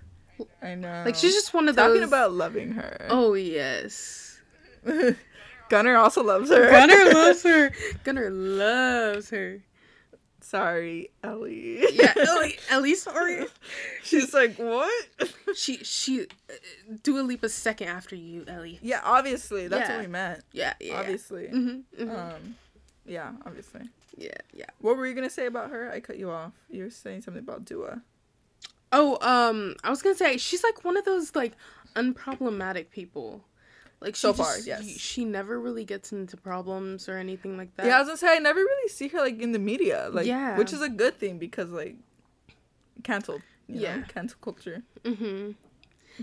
I 0.61 0.75
know. 0.75 1.03
like 1.05 1.15
she's 1.15 1.33
just 1.33 1.53
one 1.53 1.67
of 1.69 1.75
talking 1.75 2.01
those. 2.01 2.07
about 2.09 2.31
loving 2.33 2.71
her. 2.73 3.07
Oh 3.09 3.33
yes. 3.33 4.39
Gunner 5.69 5.95
also 5.97 6.23
loves 6.23 6.49
her. 6.49 6.69
Gunner 6.69 7.13
loves 7.13 7.43
her. 7.43 7.71
Gunner 8.03 8.29
loves 8.31 9.29
her. 9.29 9.61
Sorry, 10.41 11.09
Ellie. 11.23 11.83
Yeah, 11.93 12.13
Ellie, 12.27 12.57
Ellie, 12.71 12.95
sorry. 12.95 13.45
She's 14.03 14.33
like, 14.33 14.55
what? 14.55 14.91
She 15.55 15.77
she 15.77 16.21
uh, 16.21 16.53
Dua 17.03 17.19
Lipa's 17.21 17.53
second 17.53 17.89
after 17.89 18.15
you, 18.15 18.45
Ellie. 18.47 18.79
yeah, 18.81 19.01
obviously. 19.03 19.67
That's 19.67 19.87
Yeah. 19.89 19.95
what 19.97 20.05
we 20.05 20.11
meant. 20.11 20.43
Yeah, 20.51 20.73
yeah. 20.79 20.99
Obviously. 20.99 21.47
hmm 21.49 21.79
Um, 21.99 22.55
yeah, 23.05 23.33
obviously. 23.45 23.81
yeah, 24.17 24.31
yeah. 24.53 24.65
What 24.79 24.97
were 24.97 25.05
you 25.05 25.13
gonna 25.13 25.29
say 25.29 25.45
about 25.45 25.69
her? 25.69 25.91
I 25.91 25.99
cut 25.99 26.17
you 26.17 26.31
off. 26.31 26.53
You 26.71 26.85
were 26.85 26.89
saying 26.89 27.21
something 27.21 27.43
about 27.43 27.65
Dua. 27.65 28.01
Oh, 28.91 29.17
um, 29.21 29.75
I 29.83 29.89
was 29.89 30.01
gonna 30.01 30.15
say 30.15 30.37
she's 30.37 30.63
like 30.63 30.83
one 30.83 30.97
of 30.97 31.05
those 31.05 31.35
like 31.35 31.53
unproblematic 31.95 32.89
people. 32.89 33.43
Like 34.01 34.15
she 34.15 34.21
So 34.21 34.33
far, 34.33 34.55
just- 34.55 34.67
yes. 34.67 34.87
She 34.87 35.25
never 35.25 35.59
really 35.59 35.83
gets 35.83 36.11
into 36.13 36.37
problems 36.37 37.09
or 37.09 37.17
anything 37.17 37.57
like 37.57 37.75
that. 37.75 37.85
yeah, 37.85 37.97
I 37.97 37.99
was 37.99 38.07
gonna 38.07 38.17
say 38.17 38.35
I 38.35 38.39
never 38.39 38.59
really 38.59 38.89
see 38.89 39.07
her 39.09 39.19
like 39.19 39.39
in 39.41 39.51
the 39.51 39.59
media, 39.59 40.09
like 40.11 40.25
Yeah. 40.25 40.57
which 40.57 40.71
is 40.73 40.81
a 40.81 40.89
good 40.89 41.17
thing 41.19 41.37
because 41.37 41.71
like 41.71 41.97
canceled. 43.03 43.41
You 43.67 43.81
yeah, 43.81 43.95
know, 43.97 44.03
cancel 44.07 44.37
culture. 44.41 44.81
Mm-hmm. 45.03 45.51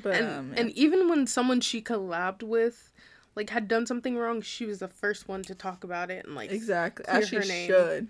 But 0.03 0.15
and 0.17 0.27
um, 0.31 0.53
yeah. 0.53 0.61
and 0.61 0.71
even 0.73 1.09
when 1.09 1.27
someone 1.27 1.61
she 1.61 1.81
collabed 1.81 2.43
with, 2.43 2.93
like 3.37 3.51
had 3.51 3.69
done 3.69 3.87
something 3.87 4.17
wrong, 4.17 4.41
she 4.43 4.65
was 4.67 4.81
the 4.81 4.89
first 4.89 5.29
one 5.29 5.43
to 5.43 5.55
talk 5.55 5.85
about 5.85 6.11
it 6.11 6.25
and 6.27 6.35
like 6.35 6.51
exactly 6.51 7.05
as 7.09 7.29
she 7.29 7.39
name. 7.39 7.69
should. 7.69 8.09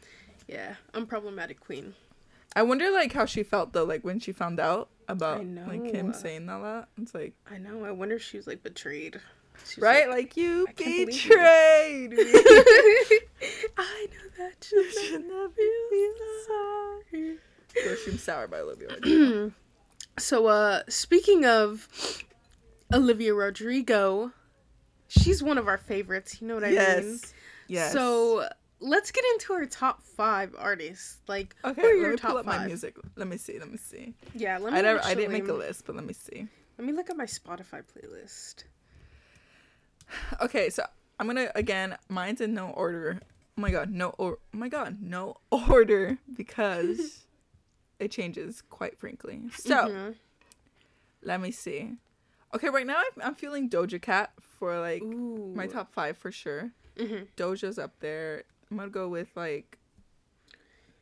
yeah, 0.48 0.76
unproblematic 0.94 1.60
queen. 1.60 1.94
I 2.56 2.62
wonder 2.62 2.90
like 2.90 3.12
how 3.12 3.26
she 3.26 3.42
felt 3.42 3.72
though, 3.72 3.84
like 3.84 4.02
when 4.02 4.18
she 4.18 4.32
found 4.32 4.58
out 4.58 4.88
about 5.08 5.44
like 5.68 5.84
him 5.94 6.12
saying 6.12 6.48
all 6.48 6.62
that. 6.62 6.88
It's 7.00 7.14
like 7.14 7.34
I 7.48 7.58
know. 7.58 7.84
I 7.84 7.92
wonder 7.92 8.16
if 8.16 8.22
she 8.22 8.38
was 8.38 8.46
like 8.46 8.62
betrayed. 8.62 9.20
She's 9.64 9.78
right, 9.78 10.08
like, 10.08 10.36
you 10.36 10.66
I 10.68 10.82
you. 10.82 11.06
betrayed 11.06 12.10
me. 12.10 12.24
I 13.78 14.06
know 14.10 14.30
that 14.38 14.62
should 14.62 14.92
Should 14.92 15.26
not 15.26 15.56
be 15.56 16.10
sorry. 16.46 17.38
Perfume 17.82 18.18
sour 18.18 18.48
by 18.48 18.58
Olivia. 18.60 19.52
So, 20.18 20.46
uh, 20.46 20.80
speaking 20.88 21.44
of 21.44 21.88
Olivia 22.90 23.34
Rodrigo, 23.34 24.32
she's 25.08 25.42
one 25.42 25.58
of 25.58 25.68
our 25.68 25.76
favorites. 25.76 26.40
You 26.40 26.48
know 26.48 26.54
what 26.54 26.64
I 26.64 26.68
mean? 26.68 26.74
yes. 26.76 27.34
Yes. 27.68 27.92
So 27.92 28.48
let's 28.80 29.10
get 29.10 29.24
into 29.34 29.52
our 29.54 29.66
top 29.66 30.02
five 30.02 30.54
artists. 30.58 31.18
Like, 31.28 31.54
okay, 31.64 31.80
who 31.80 31.86
are 31.88 31.90
let 31.94 32.00
your 32.00 32.10
me 32.12 32.16
top 32.16 32.30
pull 32.30 32.38
up 32.38 32.46
my 32.46 32.64
music. 32.66 32.96
Let 33.16 33.28
me 33.28 33.36
see. 33.36 33.58
Let 33.58 33.70
me 33.70 33.78
see. 33.78 34.14
Yeah, 34.34 34.58
let 34.58 34.72
me. 34.72 34.78
I 34.78 34.82
never. 34.82 35.00
I 35.04 35.14
didn't 35.14 35.32
make 35.32 35.48
a 35.48 35.52
list, 35.52 35.84
but 35.86 35.96
let 35.96 36.04
me 36.04 36.12
see. 36.12 36.46
Let 36.78 36.86
me 36.86 36.92
look 36.92 37.08
at 37.10 37.16
my 37.16 37.24
Spotify 37.24 37.82
playlist. 37.82 38.64
Okay, 40.40 40.70
so 40.70 40.84
I'm 41.18 41.26
gonna 41.26 41.50
again. 41.54 41.96
Mine's 42.08 42.40
in 42.40 42.54
no 42.54 42.68
order. 42.68 43.20
Oh 43.58 43.60
my 43.60 43.70
god, 43.70 43.90
no 43.90 44.10
or. 44.18 44.38
Oh 44.54 44.58
my 44.58 44.68
god, 44.68 44.98
no 45.00 45.36
order 45.50 46.18
because 46.36 47.24
it 47.98 48.10
changes 48.10 48.62
quite 48.70 48.98
frankly. 48.98 49.42
So 49.52 49.74
Mhm. 49.88 50.14
let 51.22 51.40
me 51.40 51.50
see. 51.50 51.92
Okay, 52.54 52.68
right 52.68 52.86
now 52.86 52.98
I'm, 52.98 53.22
I'm 53.28 53.34
feeling 53.34 53.68
Doja 53.68 54.00
Cat 54.00 54.30
for 54.40 54.78
like 54.78 55.02
Ooh. 55.02 55.52
my 55.54 55.66
top 55.66 55.92
five 55.92 56.16
for 56.16 56.30
sure. 56.30 56.70
Mhm. 56.96 57.26
Doja's 57.36 57.78
up 57.78 57.98
there. 58.00 58.44
I'm 58.70 58.76
gonna 58.76 58.90
go 58.90 59.08
with 59.08 59.28
like 59.36 59.78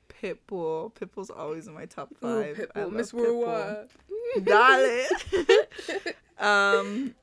Pitbull. 0.09 0.93
Pitbull's 0.93 1.31
always 1.31 1.67
in 1.67 1.75
my 1.75 1.87
top 1.87 2.15
five. 2.21 2.59
I 2.59 2.81
Pitbull, 2.81 2.93
Miss. 2.93 3.13
Worldwide. 3.13 3.89
Darling. 4.45 5.05
um, 6.39 7.15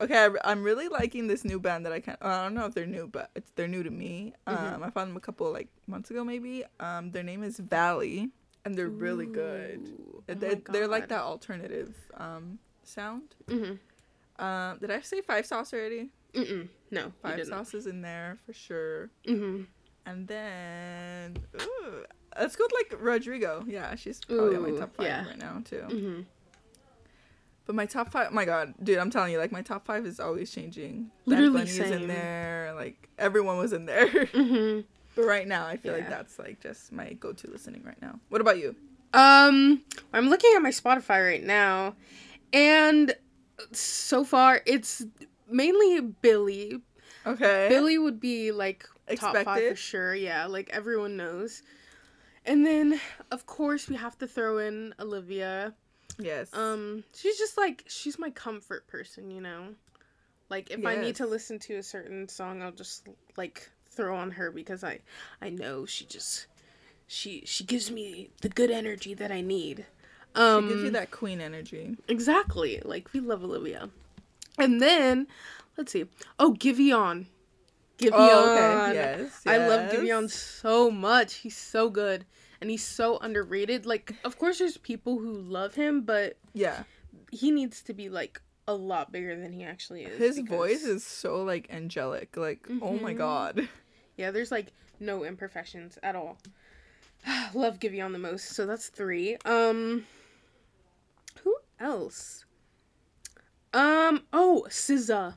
okay, 0.00 0.28
I, 0.44 0.52
am 0.52 0.62
really 0.62 0.88
liking 0.88 1.26
this 1.26 1.44
new 1.44 1.58
band 1.58 1.86
that 1.86 1.92
I 1.92 2.00
can't. 2.00 2.18
I 2.20 2.42
don't 2.42 2.54
know 2.54 2.66
if 2.66 2.74
they're 2.74 2.86
new, 2.86 3.06
but 3.08 3.30
it's 3.34 3.50
they're 3.56 3.68
new 3.68 3.82
to 3.82 3.90
me. 3.90 4.34
Um, 4.46 4.56
Mhm. 4.56 4.82
I 4.86 4.90
found 4.90 5.10
them 5.10 5.16
a 5.16 5.20
couple 5.20 5.50
like 5.52 5.68
months 5.86 6.10
ago, 6.10 6.24
maybe. 6.24 6.64
Um, 6.80 7.10
their 7.10 7.22
name 7.22 7.42
is 7.42 7.58
Valley, 7.58 8.30
and 8.64 8.74
they're 8.76 8.88
really 8.88 9.26
good. 9.26 9.88
Oh 10.28 10.34
they're, 10.34 10.56
they're 10.56 10.88
like 10.88 11.08
that 11.08 11.22
alternative 11.22 11.94
um 12.14 12.58
sound. 12.82 13.34
Mhm. 13.46 13.78
Um, 14.38 14.78
did 14.78 14.90
I 14.90 15.00
say 15.00 15.20
five 15.20 15.46
sauce 15.46 15.72
already? 15.72 16.10
Mm-mm. 16.34 16.68
No, 16.90 17.12
Five 17.22 17.44
sauces 17.46 17.86
in 17.86 18.00
there 18.02 18.38
for 18.46 18.52
sure. 18.54 19.10
Mhm. 19.26 19.66
And 20.04 20.26
then, 20.26 21.36
ooh, 21.60 22.04
let's 22.38 22.56
go 22.56 22.64
with 22.64 22.72
like 22.72 23.00
Rodrigo. 23.00 23.64
Yeah, 23.66 23.94
she's 23.94 24.20
probably 24.24 24.56
on 24.56 24.62
my 24.62 24.78
top 24.78 24.96
five 24.96 25.06
yeah. 25.06 25.26
right 25.26 25.38
now 25.38 25.62
too. 25.64 25.84
Mhm. 25.88 26.24
But 27.64 27.76
my 27.76 27.86
top 27.86 28.10
five, 28.10 28.28
oh 28.30 28.34
my 28.34 28.44
god, 28.44 28.74
dude, 28.82 28.98
I'm 28.98 29.10
telling 29.10 29.32
you, 29.32 29.38
like 29.38 29.52
my 29.52 29.62
top 29.62 29.86
five 29.86 30.04
is 30.04 30.18
always 30.18 30.50
changing. 30.50 31.10
Literally 31.26 31.62
is 31.62 31.78
in 31.78 32.08
there. 32.08 32.72
Like 32.74 33.08
everyone 33.18 33.58
was 33.58 33.72
in 33.72 33.86
there. 33.86 34.08
Mhm. 34.32 34.84
but 35.14 35.22
right 35.24 35.46
now, 35.46 35.66
I 35.66 35.76
feel 35.76 35.92
like 35.92 36.08
that's 36.08 36.38
like 36.38 36.60
just 36.60 36.90
my 36.90 37.12
go-to 37.14 37.48
listening 37.48 37.82
right 37.84 38.00
now. 38.02 38.18
What 38.30 38.40
about 38.40 38.58
you? 38.58 38.74
Um, 39.14 39.82
I'm 40.12 40.28
looking 40.28 40.52
at 40.56 40.62
my 40.62 40.70
Spotify 40.70 41.24
right 41.24 41.42
now, 41.44 41.94
and 42.52 43.14
so 43.70 44.24
far 44.24 44.62
it's 44.66 45.04
mainly 45.48 46.00
Billie. 46.00 46.80
Okay. 47.24 47.68
Billie 47.68 47.98
would 47.98 48.18
be 48.18 48.50
like 48.50 48.88
top 49.16 49.36
five 49.44 49.68
for 49.70 49.76
sure. 49.76 50.14
Yeah, 50.14 50.46
like 50.46 50.70
everyone 50.70 51.16
knows. 51.16 51.62
And 52.44 52.66
then 52.66 53.00
of 53.30 53.46
course 53.46 53.88
we 53.88 53.96
have 53.96 54.18
to 54.18 54.26
throw 54.26 54.58
in 54.58 54.94
Olivia. 54.98 55.74
Yes. 56.18 56.52
Um, 56.52 57.04
she's 57.14 57.38
just 57.38 57.56
like 57.56 57.84
she's 57.88 58.18
my 58.18 58.30
comfort 58.30 58.86
person, 58.86 59.30
you 59.30 59.40
know. 59.40 59.74
Like 60.50 60.70
if 60.70 60.84
I 60.84 60.96
need 60.96 61.16
to 61.16 61.26
listen 61.26 61.58
to 61.60 61.76
a 61.76 61.82
certain 61.82 62.28
song, 62.28 62.62
I'll 62.62 62.72
just 62.72 63.08
like 63.36 63.70
throw 63.90 64.16
on 64.16 64.30
her 64.32 64.50
because 64.50 64.84
I 64.84 65.00
I 65.40 65.50
know 65.50 65.86
she 65.86 66.04
just 66.04 66.46
she 67.06 67.42
she 67.46 67.64
gives 67.64 67.90
me 67.90 68.30
the 68.42 68.48
good 68.48 68.70
energy 68.70 69.14
that 69.14 69.32
I 69.32 69.40
need. 69.40 69.86
Um 70.34 70.64
she 70.64 70.74
gives 70.74 70.84
you 70.84 70.90
that 70.90 71.10
queen 71.10 71.40
energy. 71.40 71.96
exactly. 72.08 72.82
Like 72.84 73.12
we 73.12 73.20
love 73.20 73.42
Olivia. 73.44 73.88
And 74.58 74.80
then 74.80 75.26
let's 75.76 75.92
see. 75.92 76.06
Oh, 76.38 76.52
Giveon. 76.52 77.26
Giveon. 78.02 78.10
Oh, 78.12 78.86
okay. 78.90 78.94
Yes. 78.94 79.40
I 79.46 79.56
love 79.58 79.92
yes. 79.92 79.94
Giveon 79.94 80.30
so 80.30 80.90
much. 80.90 81.34
He's 81.34 81.56
so 81.56 81.88
good. 81.90 82.24
And 82.60 82.70
he's 82.70 82.84
so 82.84 83.18
underrated. 83.18 83.86
Like, 83.86 84.14
of 84.24 84.38
course, 84.38 84.58
there's 84.58 84.76
people 84.76 85.18
who 85.18 85.32
love 85.32 85.74
him, 85.74 86.02
but 86.02 86.38
Yeah. 86.54 86.84
he 87.30 87.50
needs 87.50 87.82
to 87.82 87.92
be 87.94 88.08
like 88.08 88.40
a 88.68 88.74
lot 88.74 89.10
bigger 89.10 89.36
than 89.36 89.52
he 89.52 89.64
actually 89.64 90.04
is. 90.04 90.18
His 90.18 90.36
because- 90.36 90.48
voice 90.56 90.82
is 90.84 91.04
so 91.04 91.42
like 91.42 91.66
angelic. 91.70 92.36
Like, 92.36 92.66
oh 92.80 92.94
my 92.94 93.14
Mhm. 93.14 93.18
god. 93.18 93.68
yeah. 94.16 94.30
There's 94.30 94.50
like 94.52 94.68
no 95.00 95.24
imperfections 95.24 95.98
at 96.02 96.14
all. 96.14 96.38
Love 97.54 97.78
Giveon 97.80 98.12
the 98.12 98.18
most, 98.18 98.50
so 98.50 98.66
that's 98.66 98.88
three. 98.88 99.36
Um, 99.44 100.06
who 101.42 101.56
else? 101.80 102.44
Um. 103.74 104.22
Oh, 104.32 104.66
SZA. 104.68 105.34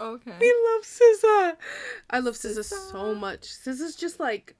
Okay. 0.00 0.32
We 0.40 0.54
love 0.72 0.82
SZA. 0.84 1.56
I 2.10 2.18
love 2.20 2.34
SZA, 2.34 2.64
so 2.64 2.76
SZA. 2.76 3.18
much. 3.18 3.42
SZA's 3.42 3.96
just 3.96 4.18
like 4.20 4.54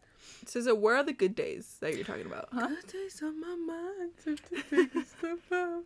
SZA, 0.46 0.76
where 0.78 0.96
are 0.96 1.02
the 1.04 1.12
good 1.12 1.34
days 1.34 1.76
that 1.80 1.94
you're 1.94 2.04
talking 2.04 2.26
about? 2.26 2.48
Huh? 2.52 2.68
Good 2.68 2.86
days 2.92 3.22
on 3.22 3.40
my 3.40 3.56
mind. 3.56 4.10
time 4.24 4.36
to 4.36 4.62
take 4.76 4.94
a 4.94 5.04
step 5.04 5.38
out. 5.52 5.82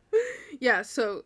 yeah, 0.61 0.83
so 0.83 1.25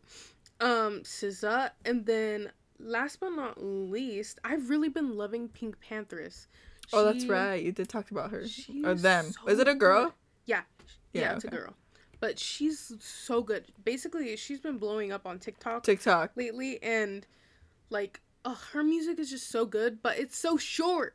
um 0.61 1.01
SZA 1.03 1.71
and 1.85 2.07
then 2.07 2.51
last 2.79 3.21
but 3.21 3.31
not 3.31 3.63
least, 3.63 4.39
I've 4.45 4.69
really 4.71 4.89
been 4.89 5.17
loving 5.17 5.49
PinkPantheress. 5.49 6.47
Oh, 6.93 7.05
that's 7.05 7.27
right. 7.27 7.63
You 7.63 7.73
did 7.73 7.89
talk 7.89 8.11
about 8.11 8.31
her 8.33 8.47
she 8.47 8.85
or 8.85 8.93
is 8.93 9.03
them. 9.03 9.27
so 9.33 9.49
Is 9.49 9.59
it 9.59 9.69
a 9.69 9.75
girl? 9.75 10.05
good. 10.07 10.13
Yeah. 10.47 10.61
Yeah, 11.13 11.21
Yeah, 11.23 11.35
it's 11.37 11.45
a 11.45 11.49
girl. 11.49 11.75
But 12.21 12.39
she's 12.39 12.93
so 13.01 13.43
good. 13.43 13.67
Basically, 13.85 14.37
she's 14.37 14.61
been 14.61 14.79
blowing 14.79 15.11
up 15.11 15.27
on 15.27 15.39
TikTok 15.39 15.83
TikTok. 15.83 16.33
lately 16.37 16.81
and 16.83 17.27
like 17.93 18.21
ugh, 18.45 18.59
her 18.73 18.83
music 18.83 19.19
is 19.21 19.31
just 19.31 19.49
so 19.51 19.65
good, 19.67 20.03
but 20.03 20.19
it's 20.19 20.37
so 20.37 20.57
short. 20.57 21.15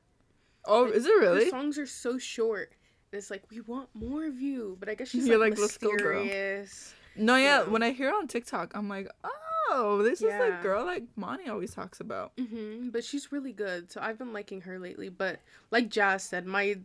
Oh, 0.65 0.86
is 0.86 1.05
it 1.05 1.12
Her 1.13 1.19
really? 1.19 1.50
songs 1.50 1.77
are 1.77 1.86
so 1.86 2.17
short. 2.17 2.74
And 3.12 3.17
it's 3.19 3.31
like 3.31 3.43
we 3.50 3.62
want 3.62 3.89
more 3.93 4.25
of 4.25 4.39
you, 4.39 4.77
but 4.79 4.89
I 4.89 4.96
guess 4.96 5.10
she's 5.10 5.25
You're 5.27 5.38
like, 5.38 5.51
like, 5.51 5.60
"Let's 5.60 5.77
go, 5.77 5.96
girl." 5.98 6.24
mysterious. 6.24 6.93
No, 7.15 7.36
yeah. 7.36 7.63
When 7.63 7.81
I 7.84 7.91
hear 7.91 8.10
her 8.12 8.15
on 8.17 8.27
TikTok, 8.27 8.74
I'm 8.75 8.88
like, 8.89 9.10
oh, 9.69 10.01
this 10.03 10.19
is 10.22 10.25
Yeah. 10.27 10.39
like 10.39 10.62
girl 10.62 10.86
like 10.86 11.03
Moni 11.15 11.48
always 11.50 11.74
talks 11.74 12.00
about. 12.00 12.31
hmm 12.38 12.89
But 12.89 13.03
she's 13.03 13.31
really 13.31 13.53
good, 13.53 13.91
so 13.91 14.00
I've 14.01 14.17
been 14.19 14.34
liking 14.34 14.62
her 14.62 14.77
lately. 14.77 15.10
But 15.10 15.39
like 15.72 15.89
Jazz 15.89 16.24
said, 16.24 16.46
my 16.46 16.77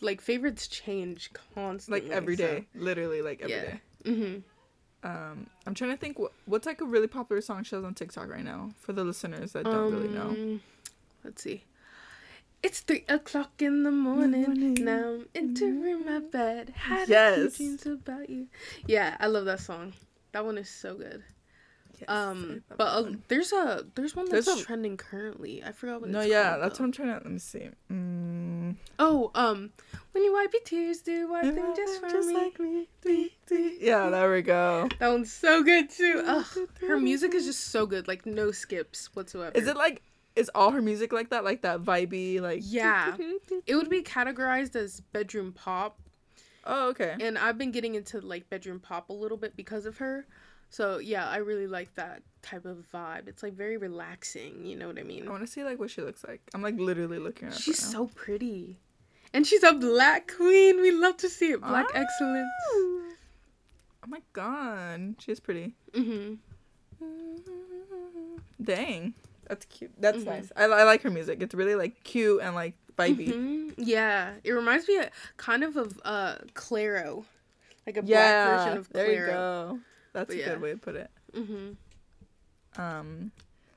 like 0.00 0.20
favorites 0.20 0.66
change 0.68 1.30
constantly. 1.54 2.08
Like 2.08 2.16
every 2.16 2.36
day, 2.36 2.66
literally 2.74 3.22
like 3.22 3.40
every 3.40 3.54
Yeah. 3.54 3.62
day. 3.62 3.80
Mm-hmm. 4.04 4.38
Um, 5.04 5.46
I'm 5.66 5.74
trying 5.74 5.90
to 5.92 5.96
think 5.96 6.18
what, 6.18 6.32
what's 6.46 6.66
like 6.66 6.80
a 6.80 6.84
really 6.84 7.06
popular 7.06 7.40
song 7.40 7.62
she 7.62 7.76
has 7.76 7.84
on 7.84 7.94
TikTok 7.94 8.28
right 8.28 8.44
now 8.44 8.70
for 8.80 8.92
the 8.92 9.04
listeners 9.04 9.52
that 9.52 9.64
don't 9.64 9.92
really 9.92 10.08
know. 10.08 10.30
Um, 10.30 10.60
Let's 11.24 11.42
see. 11.42 11.64
It's 12.62 12.80
three 12.80 13.04
o'clock 13.08 13.62
in 13.62 13.84
the 13.84 13.92
morning. 13.92 14.42
Morning. 14.42 14.74
Now 14.80 15.14
I'm 15.14 15.28
entering 15.34 16.04
my 16.04 16.18
bed. 16.18 16.70
Had 16.74 17.08
Yes. 17.08 17.56
dreams 17.56 17.86
about 17.86 18.28
you. 18.28 18.48
Yeah, 18.86 19.16
I 19.20 19.28
love 19.28 19.44
that 19.44 19.60
song. 19.60 19.92
That 20.32 20.44
one 20.44 20.58
is 20.58 20.68
so 20.68 20.94
good. 20.96 21.22
Yes, 22.00 22.08
Um, 22.08 22.62
but 22.68 22.78
that 22.78 22.84
uh, 22.86 23.12
there's 23.28 23.52
a 23.52 23.84
there's 23.94 24.14
one 24.14 24.28
There's 24.28 24.46
that's 24.46 24.60
a- 24.60 24.64
trending 24.64 24.96
currently. 24.96 25.62
I 25.64 25.72
forgot 25.72 26.00
what 26.02 26.10
no, 26.10 26.20
it's 26.20 26.28
yeah, 26.30 26.50
called, 26.50 26.62
that's 26.62 26.78
though. 26.78 26.82
what 26.84 26.86
I'm 26.86 26.92
trying 26.92 27.08
to. 27.08 27.14
Let 27.14 27.26
me 27.26 27.38
see. 27.38 27.68
Mm, 27.90 28.76
Oh, 28.98 29.30
um, 29.34 29.70
when 30.12 30.24
you 30.24 30.32
wipe 30.32 30.52
your 30.52 30.62
tears, 30.62 31.00
do 31.02 31.28
wipe 31.30 31.42
them 31.54 31.74
just 31.76 32.00
for 32.00 32.22
me. 32.22 32.52
me. 32.58 32.88
Dee, 33.02 33.32
dee. 33.46 33.78
Yeah, 33.80 34.08
there 34.10 34.30
we 34.32 34.42
go. 34.42 34.88
That 34.98 35.08
one's 35.08 35.32
so 35.32 35.62
good 35.62 35.90
too. 35.90 36.22
Ugh, 36.26 36.46
her 36.80 36.98
music 36.98 37.34
is 37.34 37.44
just 37.46 37.66
so 37.68 37.86
good, 37.86 38.06
like 38.08 38.26
no 38.26 38.50
skips 38.52 39.14
whatsoever. 39.14 39.56
Is 39.56 39.66
it 39.66 39.76
like? 39.76 40.02
Is 40.36 40.48
all 40.54 40.70
her 40.70 40.80
music 40.82 41.12
like 41.12 41.30
that? 41.30 41.42
Like 41.42 41.62
that 41.62 41.82
vibey, 41.82 42.40
like 42.40 42.60
Yeah. 42.62 43.16
It 43.66 43.74
would 43.74 43.90
be 43.90 44.02
categorized 44.02 44.76
as 44.76 45.00
bedroom 45.00 45.52
pop, 45.52 45.98
Oh, 46.64 46.90
okay. 46.90 47.16
and 47.20 47.36
I've 47.36 47.58
been 47.58 47.72
getting 47.72 47.96
into 47.96 48.20
like 48.20 48.48
bedroom 48.48 48.78
pop 48.78 49.10
a 49.10 49.12
little 49.12 49.36
bit 49.38 49.56
because 49.56 49.84
of 49.86 49.98
her. 49.98 50.26
So 50.70 50.98
yeah, 50.98 51.26
I 51.28 51.38
really 51.38 51.66
like 51.66 51.94
that 51.94 52.22
type 52.42 52.64
of 52.66 52.84
vibe. 52.92 53.26
It's 53.28 53.42
like 53.42 53.54
very 53.54 53.76
relaxing. 53.76 54.64
You 54.64 54.76
know 54.76 54.86
what 54.88 54.98
I 54.98 55.02
mean? 55.02 55.26
I 55.26 55.30
want 55.30 55.42
to 55.42 55.46
see 55.46 55.64
like 55.64 55.78
what 55.78 55.90
she 55.90 56.02
looks 56.02 56.24
like. 56.24 56.40
I'm 56.54 56.62
like 56.62 56.78
literally 56.78 57.18
looking 57.18 57.48
at 57.48 57.54
her. 57.54 57.60
She's 57.60 57.82
right 57.82 57.92
so 57.92 58.06
pretty, 58.14 58.78
and 59.32 59.46
she's 59.46 59.62
a 59.62 59.72
black 59.72 60.30
queen. 60.36 60.80
We 60.80 60.90
love 60.92 61.16
to 61.18 61.28
see 61.28 61.52
it. 61.52 61.60
Black 61.60 61.86
Ah. 61.94 61.98
excellence. 61.98 62.50
Oh 62.70 63.14
my 64.06 64.22
god, 64.32 65.16
she's 65.18 65.40
pretty. 65.40 65.74
Mm-hmm. 65.92 66.34
Dang, 68.62 69.14
that's 69.46 69.64
cute. 69.66 69.92
That's 69.98 70.18
Mhm. 70.18 70.26
nice. 70.26 70.52
I, 70.56 70.64
I 70.64 70.82
like 70.84 71.02
her 71.02 71.10
music. 71.10 71.42
It's 71.42 71.54
really 71.54 71.74
like 71.74 72.02
cute 72.04 72.42
and 72.42 72.54
like 72.54 72.74
vibey. 72.98 73.28
Mhm. 73.32 73.74
Yeah, 73.78 74.34
it 74.44 74.52
reminds 74.52 74.88
me 74.88 74.96
of, 74.98 75.10
kind 75.36 75.62
of 75.64 75.76
of 75.76 75.98
uh 76.04 76.36
Clairo, 76.54 77.24
like 77.86 77.96
a 77.96 78.02
Yeah, 78.04 78.44
black 78.44 78.58
version 78.66 78.78
of 78.78 78.88
there 78.90 79.12
you 79.12 79.26
go. 79.26 79.80
That's 80.18 80.28
But 80.28 80.36
a 80.36 80.38
yeah. 80.40 80.48
good 80.50 80.60
way 80.60 80.70
to 80.72 80.76
put 80.78 80.96
it. 80.96 81.10
Mm-hmm. 81.34 82.80
Um, 82.80 83.32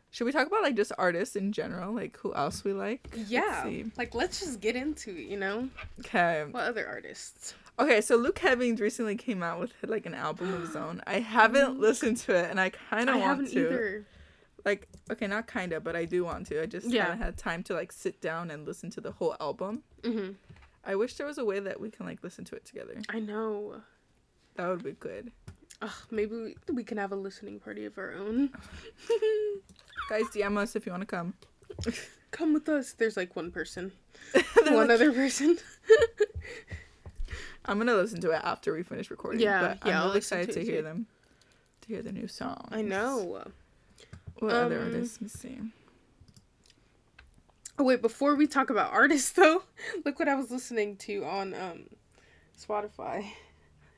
should 0.09 0.25
we 0.25 0.31
talk 0.31 0.47
about 0.47 0.63
like 0.63 0.75
just 0.75 0.91
artists 0.97 1.35
in 1.35 1.51
general, 1.51 1.93
like 1.93 2.17
who 2.17 2.33
else 2.33 2.63
we 2.63 2.73
like? 2.73 3.07
Let's 3.15 3.29
Yeah, 3.29 3.69
like 3.97 4.13
let's 4.15 4.39
just 4.39 4.59
get 4.59 4.75
into 4.75 5.11
it. 5.11 5.27
You 5.27 5.37
know, 5.37 5.69
Okay. 5.99 6.45
what 6.49 6.63
other 6.63 6.87
artists? 6.87 7.53
Okay, 7.79 8.01
so 8.01 8.15
Luke 8.15 8.39
Hemmings 8.39 8.81
recently 8.81 9.15
came 9.15 9.41
out 9.43 9.59
with 9.59 9.71
like 9.83 10.05
an 10.05 10.13
album 10.15 10.53
of 10.53 10.61
his 10.61 10.75
own. 10.85 11.01
I 11.07 11.19
haven't 11.19 11.79
listened 11.79 12.17
to 12.17 12.35
it, 12.35 12.49
and 12.49 12.59
I 12.59 12.69
kind 12.71 13.09
of 13.09 13.15
I 13.15 13.19
want 13.19 13.29
haven't 13.29 13.51
to. 13.53 13.65
either. 13.67 14.05
Like, 14.65 14.87
okay, 15.11 15.25
not 15.25 15.47
kind 15.47 15.73
of, 15.73 15.83
but 15.83 15.95
I 15.95 16.05
do 16.05 16.23
want 16.23 16.45
to. 16.47 16.61
I 16.61 16.65
just 16.67 16.87
Yeah. 16.87 17.05
haven't 17.05 17.21
had 17.21 17.37
time 17.37 17.63
to 17.63 17.73
like 17.73 17.91
sit 17.91 18.19
down 18.21 18.51
and 18.51 18.65
listen 18.65 18.89
to 18.91 19.01
the 19.01 19.11
whole 19.11 19.35
album. 19.39 19.83
Mm-hmm. 20.03 20.33
I 20.85 20.95
wish 20.95 21.15
there 21.15 21.25
was 21.27 21.37
a 21.37 21.45
way 21.45 21.59
that 21.59 21.79
we 21.79 21.89
can 21.91 22.05
like 22.05 22.23
listen 22.23 22.43
to 22.45 22.55
it 22.55 22.65
together. 22.65 23.01
I 23.09 23.19
know. 23.19 23.81
That 24.55 24.67
would 24.67 24.83
be 24.83 24.91
good. 24.91 25.31
Ugh, 25.81 25.91
maybe 26.11 26.35
we, 26.35 26.55
we 26.73 26.83
can 26.83 26.97
have 26.97 27.11
a 27.11 27.15
listening 27.15 27.59
party 27.59 27.85
of 27.85 27.97
our 27.97 28.13
own. 28.13 28.49
Guys, 30.09 30.23
DM 30.33 30.57
us 30.57 30.75
if 30.75 30.85
you 30.85 30.91
want 30.91 31.01
to 31.01 31.07
come. 31.07 31.33
Come 32.31 32.53
with 32.53 32.69
us. 32.69 32.93
There's 32.93 33.17
like 33.17 33.35
one 33.35 33.51
person, 33.51 33.91
one 34.63 34.75
like, 34.75 34.89
other 34.89 35.11
person. 35.11 35.57
I'm 37.65 37.77
gonna 37.77 37.93
listen 37.95 38.21
to 38.21 38.31
it 38.31 38.39
after 38.43 38.73
we 38.73 38.83
finish 38.83 39.11
recording. 39.11 39.41
Yeah, 39.41 39.75
but 39.79 39.87
yeah, 39.87 39.99
I'm 39.99 40.05
really 40.07 40.19
excited 40.19 40.47
to 40.47 40.53
to 40.53 40.63
hear 40.63 40.77
too. 40.77 40.83
them. 40.83 41.07
To 41.81 41.87
hear 41.89 42.01
the 42.01 42.11
new 42.13 42.27
song. 42.29 42.69
I 42.71 42.81
know. 42.81 43.43
What 44.39 44.53
other 44.53 44.79
Um, 44.79 44.85
artists? 44.87 45.17
Let 45.17 45.21
me 45.23 45.27
see. 45.27 45.59
Oh 47.77 47.83
wait, 47.83 48.01
before 48.01 48.35
we 48.35 48.47
talk 48.47 48.69
about 48.69 48.93
artists 48.93 49.31
though, 49.31 49.63
look 50.05 50.17
what 50.17 50.29
I 50.29 50.35
was 50.35 50.51
listening 50.51 50.95
to 50.97 51.25
on 51.25 51.53
um 51.53 51.83
Spotify. 52.57 53.25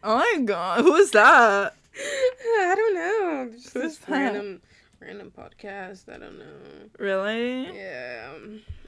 Oh 0.05 0.17
my 0.17 0.43
god, 0.43 0.81
who 0.81 0.95
is 0.95 1.11
that? 1.11 1.75
I 1.95 2.73
don't 2.75 2.93
know. 2.95 3.49
Just 3.53 3.73
Who's 3.73 3.83
this 3.83 3.97
that? 3.99 4.09
random 4.09 4.61
random 4.99 5.31
podcast. 5.37 6.13
I 6.13 6.17
don't 6.17 6.37
know. 6.37 6.89
Really? 6.99 7.73
Yeah. 7.75 8.33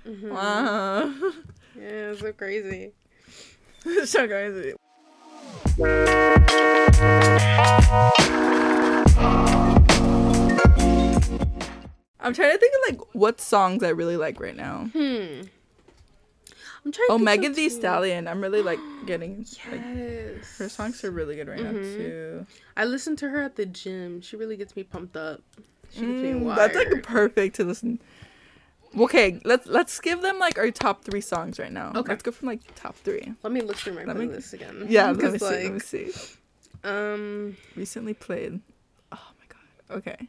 mhm. 0.06 0.30
Wow. 0.30 1.14
Yeah, 1.78 2.12
it's 2.12 2.22
so 2.22 2.32
crazy. 2.32 2.94
so 4.06 4.28
crazy. 4.30 4.76
I'm 12.20 12.34
trying 12.34 12.52
to 12.54 12.58
think 12.58 12.74
of 12.74 12.98
like 12.98 13.08
what 13.14 13.40
songs 13.42 13.84
I 13.84 13.90
really 13.90 14.18
like 14.18 14.40
right 14.40 14.56
now. 14.56 14.90
Hmm. 14.94 15.42
I'm 16.86 16.92
trying. 16.92 17.08
Oh, 17.10 17.14
to 17.14 17.18
think 17.18 17.26
Megan 17.26 17.52
of 17.52 17.56
Thee 17.56 17.70
two. 17.70 17.76
Stallion. 17.76 18.28
I'm 18.28 18.42
really 18.42 18.62
like 18.62 18.80
getting 19.08 19.46
like 19.72 19.82
Yes. 19.96 20.58
her 20.60 20.70
songs 20.70 21.04
are 21.04 21.12
really 21.12 21.36
good 21.36 21.48
right 21.48 21.60
now 21.60 21.72
Mhm. 21.72 21.96
too. 21.98 22.46
I 22.78 22.86
listen 22.86 23.16
to 23.18 23.30
her 23.30 23.42
at 23.42 23.56
the 23.56 23.66
gym. 23.66 24.22
She 24.22 24.36
really 24.36 24.56
gets 24.56 24.76
me 24.76 24.84
pumped 24.84 25.18
up. 25.18 25.42
She 25.92 26.02
gets 26.02 26.22
me 26.22 26.32
Mm, 26.34 26.42
wired. 26.42 26.58
that's 26.60 26.76
like 26.76 27.04
perfect 27.04 27.56
to 27.56 27.64
listen. 27.64 28.00
Okay, 28.98 29.42
let's 29.44 29.66
let's 29.68 30.00
give 30.00 30.22
them 30.22 30.38
like 30.40 30.58
our 30.58 30.70
top 30.72 31.04
three 31.04 31.22
songs 31.22 31.58
right 31.60 31.72
now. 31.72 31.92
Okay. 31.96 32.12
Let's 32.14 32.24
go 32.24 32.32
from 32.32 32.48
like 32.50 32.62
top 32.76 32.96
three. 32.98 33.34
Let 33.44 33.52
me 33.52 33.62
look 33.62 33.78
through 33.78 33.94
my 33.96 34.04
Let 34.06 34.16
me- 34.16 34.28
playlist 34.28 34.54
again. 34.54 34.86
Yeah, 34.88 35.12
let 35.12 35.32
me 35.34 35.40
see. 35.40 35.46
let 35.46 35.74
me 35.74 35.80
see. 35.80 36.12
Um. 36.84 37.58
Recently 37.76 38.14
played. 38.14 38.62
Oh 39.12 39.28
my 39.40 39.46
god. 39.50 39.98
Okay. 39.98 40.28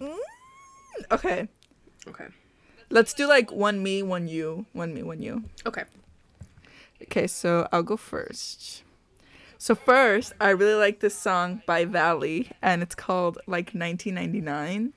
Mm, 0.00 0.16
okay. 1.10 1.48
Okay. 2.08 2.26
Let's 2.90 3.14
do 3.14 3.28
like 3.28 3.52
one 3.52 3.82
me, 3.82 4.02
one 4.02 4.26
you, 4.26 4.66
one 4.72 4.92
me, 4.92 5.02
one 5.02 5.22
you. 5.22 5.44
Okay. 5.64 5.84
Okay, 7.02 7.26
so 7.26 7.68
I'll 7.72 7.84
go 7.84 7.96
first. 7.96 8.82
So 9.58 9.74
first, 9.74 10.32
I 10.40 10.50
really 10.50 10.74
like 10.74 11.00
this 11.00 11.14
song 11.14 11.62
by 11.66 11.84
Valley, 11.84 12.50
and 12.62 12.82
it's 12.82 12.94
called 12.94 13.36
like 13.46 13.72
1999. 13.72 14.92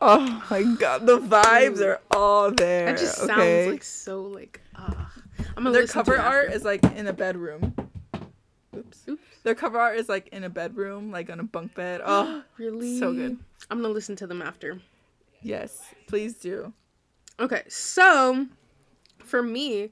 Oh 0.00 0.42
my 0.50 0.62
god, 0.78 1.06
the 1.06 1.18
vibes 1.18 1.80
are 1.80 2.00
all 2.10 2.50
there. 2.50 2.86
That 2.86 2.98
just 2.98 3.20
okay? 3.20 3.26
sounds 3.66 3.72
like 3.72 3.84
so 3.84 4.22
like 4.22 4.60
ah. 4.74 5.12
I'm 5.56 5.62
gonna 5.62 5.70
Their 5.70 5.82
listen 5.82 6.04
to 6.04 6.10
cover 6.10 6.18
art 6.18 6.52
is 6.52 6.64
like 6.64 6.82
in 6.96 7.06
a 7.06 7.12
bedroom. 7.12 7.74
Oops. 8.76 9.02
Oops. 9.08 9.22
Their 9.44 9.54
cover 9.54 9.78
art 9.78 9.98
is 9.98 10.08
like 10.08 10.28
in 10.28 10.44
a 10.44 10.50
bedroom, 10.50 11.10
like 11.12 11.30
on 11.30 11.38
a 11.38 11.44
bunk 11.44 11.74
bed. 11.74 12.00
Oh, 12.04 12.42
really 12.58 12.98
so 12.98 13.12
good. 13.12 13.38
I'm 13.70 13.80
gonna 13.80 13.94
listen 13.94 14.16
to 14.16 14.26
them 14.26 14.42
after. 14.42 14.80
yes, 15.42 15.80
please 16.08 16.34
do. 16.34 16.72
Okay, 17.40 17.62
so 17.68 18.46
for 19.18 19.42
me, 19.42 19.90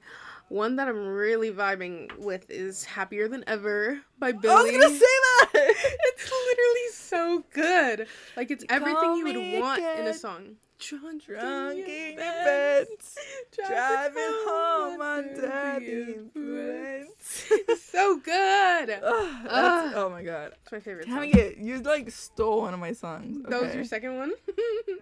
one 0.49 0.77
that 0.77 0.87
I'm 0.89 1.07
really 1.07 1.51
vibing 1.51 2.17
with 2.19 2.49
is 2.51 2.85
"Happier 2.85 3.27
Than 3.27 3.43
Ever" 3.47 4.01
by 4.19 4.33
Billie. 4.33 4.55
I 4.55 4.63
was 4.63 4.71
gonna 4.71 4.95
say 4.95 5.01
that. 5.01 5.51
it's 5.55 6.31
literally 6.31 6.89
so 6.93 7.45
good. 7.53 8.07
Like 8.37 8.51
it's 8.51 8.65
everything 8.69 8.95
Call 8.95 9.19
you 9.19 9.25
would 9.25 9.61
want 9.61 9.83
in 9.83 10.07
a 10.07 10.15
song. 10.15 10.57
Drunk, 10.89 11.25
Drunk 11.25 11.79
in 11.79 12.17
bed, 12.17 12.87
driving 13.67 14.23
home 14.47 15.01
under 15.01 15.41
the 15.41 16.13
influence. 16.15 17.45
so 17.83 18.17
good. 18.17 18.89
That's- 18.89 19.03
Ugh. 19.05 19.93
oh 19.95 20.09
my 20.11 20.23
god. 20.23 20.53
It's 20.63 20.73
my 20.73 20.81
favorite 20.81 21.07
it, 21.09 21.59
you 21.59 21.81
like 21.83 22.11
stole 22.11 22.63
one 22.63 22.75
of 22.75 22.81
my 22.81 22.93
songs. 22.93 23.45
That 23.49 23.63
was 23.63 23.75
your 23.75 23.85
second 23.85 24.17
one. 24.17 24.33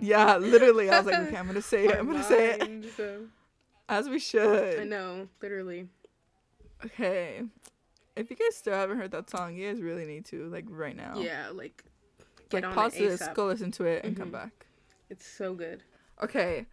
Yeah, 0.01 0.37
literally. 0.37 0.91
I 0.91 0.99
was 0.99 1.07
like, 1.07 1.19
okay, 1.29 1.37
I'm 1.37 1.47
gonna 1.47 1.63
say 1.63 1.87
it. 1.87 1.97
I'm 1.99 2.07
gonna 2.07 2.23
say 2.25 2.51
it. 2.59 2.85
So- 2.97 3.23
As 3.89 4.09
we 4.09 4.19
should. 4.19 4.81
I 4.81 4.85
know, 4.85 5.29
literally. 5.41 5.89
Okay. 6.85 7.43
If 8.17 8.29
you 8.29 8.37
guys 8.37 8.57
still 8.57 8.75
haven't 8.75 8.99
heard 8.99 9.13
that 9.13 9.31
song, 9.31 9.55
you 9.55 9.69
guys 9.73 9.81
really 9.81 10.05
need 10.05 10.27
to, 10.27 10.49
like 10.51 10.67
right 10.69 10.97
now. 10.97 11.15
Yeah, 11.17 11.49
like 11.53 11.85
get 12.51 12.63
Like 12.63 12.65
on 12.71 12.75
pause 12.75 12.95
this, 12.95 13.27
go 13.35 13.47
listen 13.47 13.71
to 13.73 13.85
it, 13.85 14.05
and 14.05 14.17
come 14.17 14.29
Mhm. 14.29 14.33
back. 14.33 14.67
It's 15.11 15.27
so 15.27 15.55
good. 15.55 15.83
Okay. 16.23 16.67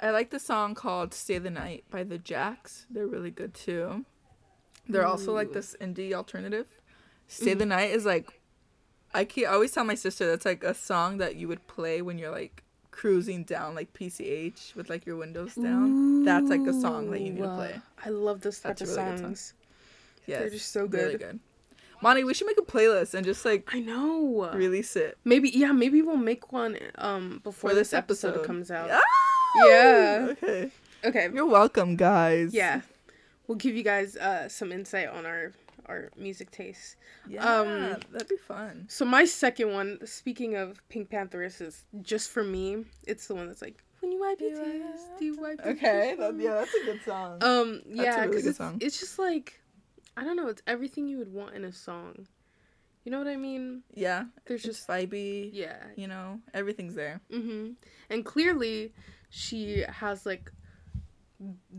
I 0.00 0.10
like 0.10 0.30
the 0.30 0.40
song 0.40 0.74
called 0.74 1.14
Stay 1.14 1.38
the 1.38 1.50
Night 1.50 1.84
by 1.90 2.02
the 2.02 2.18
Jacks. 2.18 2.86
They're 2.90 3.06
really 3.06 3.30
good 3.30 3.54
too. 3.54 4.04
They're 4.88 5.06
also 5.06 5.32
like 5.32 5.52
this 5.52 5.76
indie 5.80 6.12
alternative. 6.12 6.66
Stay 7.28 7.54
the 7.54 7.64
mm-hmm. 7.64 7.68
Night 7.68 7.90
is 7.92 8.04
like 8.04 8.40
I 9.14 9.24
keep, 9.24 9.46
I 9.46 9.52
always 9.52 9.72
tell 9.72 9.84
my 9.84 9.94
sister 9.94 10.26
that's 10.26 10.44
like 10.44 10.64
a 10.64 10.74
song 10.74 11.18
that 11.18 11.36
you 11.36 11.46
would 11.48 11.66
play 11.66 12.02
when 12.02 12.18
you're 12.18 12.30
like 12.30 12.64
cruising 12.90 13.44
down 13.44 13.74
like 13.74 13.92
PCH 13.92 14.74
with 14.74 14.88
like 14.88 15.04
your 15.04 15.16
windows 15.16 15.54
down. 15.54 16.24
That's 16.24 16.48
like 16.48 16.66
a 16.66 16.72
song 16.72 17.10
that 17.10 17.20
you 17.20 17.32
need 17.32 17.42
to 17.42 17.54
play. 17.54 17.74
I 18.04 18.08
love 18.08 18.40
this 18.40 18.60
type 18.60 18.78
That's 18.78 18.90
of 18.90 18.96
really 18.96 19.18
songs. 19.18 19.54
Yes. 20.26 20.52
just 20.52 20.72
so 20.72 20.86
good. 20.86 20.98
Really 21.00 21.18
good. 21.18 21.40
Moni, 22.02 22.24
we 22.24 22.34
should 22.34 22.46
make 22.46 22.58
a 22.58 22.62
playlist 22.62 23.14
and 23.14 23.24
just 23.24 23.44
like 23.44 23.68
I 23.72 23.80
know. 23.80 24.50
release 24.52 24.96
it 24.96 25.18
Maybe 25.24 25.50
yeah, 25.50 25.72
maybe 25.72 26.02
we'll 26.02 26.16
make 26.16 26.52
one 26.52 26.76
um 26.96 27.40
before 27.42 27.70
for 27.70 27.76
this 27.76 27.92
episode, 27.92 28.44
comes 28.44 28.70
out. 28.70 28.90
Ah! 28.90 29.00
Yeah. 29.66 30.26
Okay. 30.30 30.70
Okay. 31.04 31.28
You're 31.32 31.46
welcome, 31.46 31.96
guys. 31.96 32.54
Yeah. 32.54 32.80
We'll 33.46 33.58
give 33.58 33.76
you 33.76 33.82
guys 33.82 34.16
uh 34.16 34.48
some 34.48 34.72
insight 34.72 35.08
on 35.08 35.26
our 35.26 35.52
our 35.86 36.10
music 36.16 36.50
tastes. 36.50 36.96
Yeah. 37.28 37.44
Um, 37.44 37.96
that'd 38.12 38.28
be 38.28 38.36
fun. 38.36 38.86
So 38.88 39.04
my 39.04 39.24
second 39.24 39.72
one, 39.72 39.98
speaking 40.04 40.56
of 40.56 40.80
PinkPantheress, 40.88 41.60
is 41.60 41.84
just 42.02 42.30
for 42.30 42.44
me. 42.44 42.84
It's 43.06 43.26
the 43.26 43.34
one 43.34 43.46
that's 43.46 43.62
like 43.62 43.82
when 44.00 44.12
you 44.12 44.20
wipe 44.20 44.40
your 44.40 44.50
tears, 44.50 45.00
do 45.18 45.24
you 45.24 45.36
wipe 45.40 45.60
your 45.64 45.74
Okay. 45.74 46.16
That, 46.18 46.36
yeah, 46.36 46.54
that's 46.54 46.74
a 46.74 46.84
good 46.84 47.00
song. 47.04 47.42
Um, 47.42 47.82
yeah, 47.88 48.16
really 48.16 48.28
because 48.28 48.46
it's, 48.46 48.58
song. 48.58 48.78
it's 48.80 48.98
just 48.98 49.18
like, 49.18 49.60
I 50.16 50.24
don't 50.24 50.36
know, 50.36 50.48
it's 50.48 50.62
everything 50.66 51.08
you 51.08 51.18
would 51.18 51.32
want 51.32 51.54
in 51.54 51.64
a 51.64 51.72
song. 51.72 52.26
You 53.04 53.10
know 53.10 53.18
what 53.18 53.26
I 53.28 53.36
mean? 53.36 53.82
yeah. 53.94 54.24
There's 54.46 54.64
It's 54.64 54.78
just, 54.78 54.88
vibey. 54.88 55.50
yeah. 55.52 55.78
You 55.96 56.06
know, 56.06 56.40
everything's 56.54 56.94
there. 56.94 57.20
Mm-hmm. 57.32 57.72
And 58.10 58.24
clearly, 58.24 58.92
she 59.30 59.84
has 59.88 60.24
like 60.24 60.52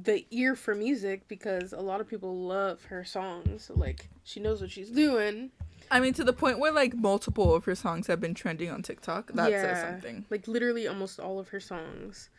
the 0.03 0.25
ear 0.31 0.55
for 0.55 0.75
music 0.75 1.27
because 1.29 1.71
a 1.71 1.79
lot 1.79 2.01
of 2.01 2.07
people 2.09 2.35
love 2.45 2.83
her 2.85 3.05
songs. 3.05 3.71
Like, 3.73 4.09
she 4.23 4.39
knows 4.41 4.59
what 4.59 4.71
she's 4.71 4.89
doing. 4.89 5.51
I 5.89 5.99
mean, 6.01 6.13
to 6.15 6.23
the 6.25 6.33
point 6.33 6.59
where 6.59 6.71
like 6.73 6.93
multiple 6.95 7.53
of 7.55 7.63
her 7.65 7.75
songs 7.75 8.07
have 8.07 8.19
been 8.19 8.33
trending 8.33 8.69
on 8.69 8.81
TikTok. 8.81 9.31
That 9.33 9.49
says 9.51 9.79
something. 9.81 10.25
Like, 10.29 10.47
literally 10.47 10.87
almost 10.87 11.19
all 11.21 11.39
of 11.39 11.47
her 11.49 11.59
songs, 11.61 12.29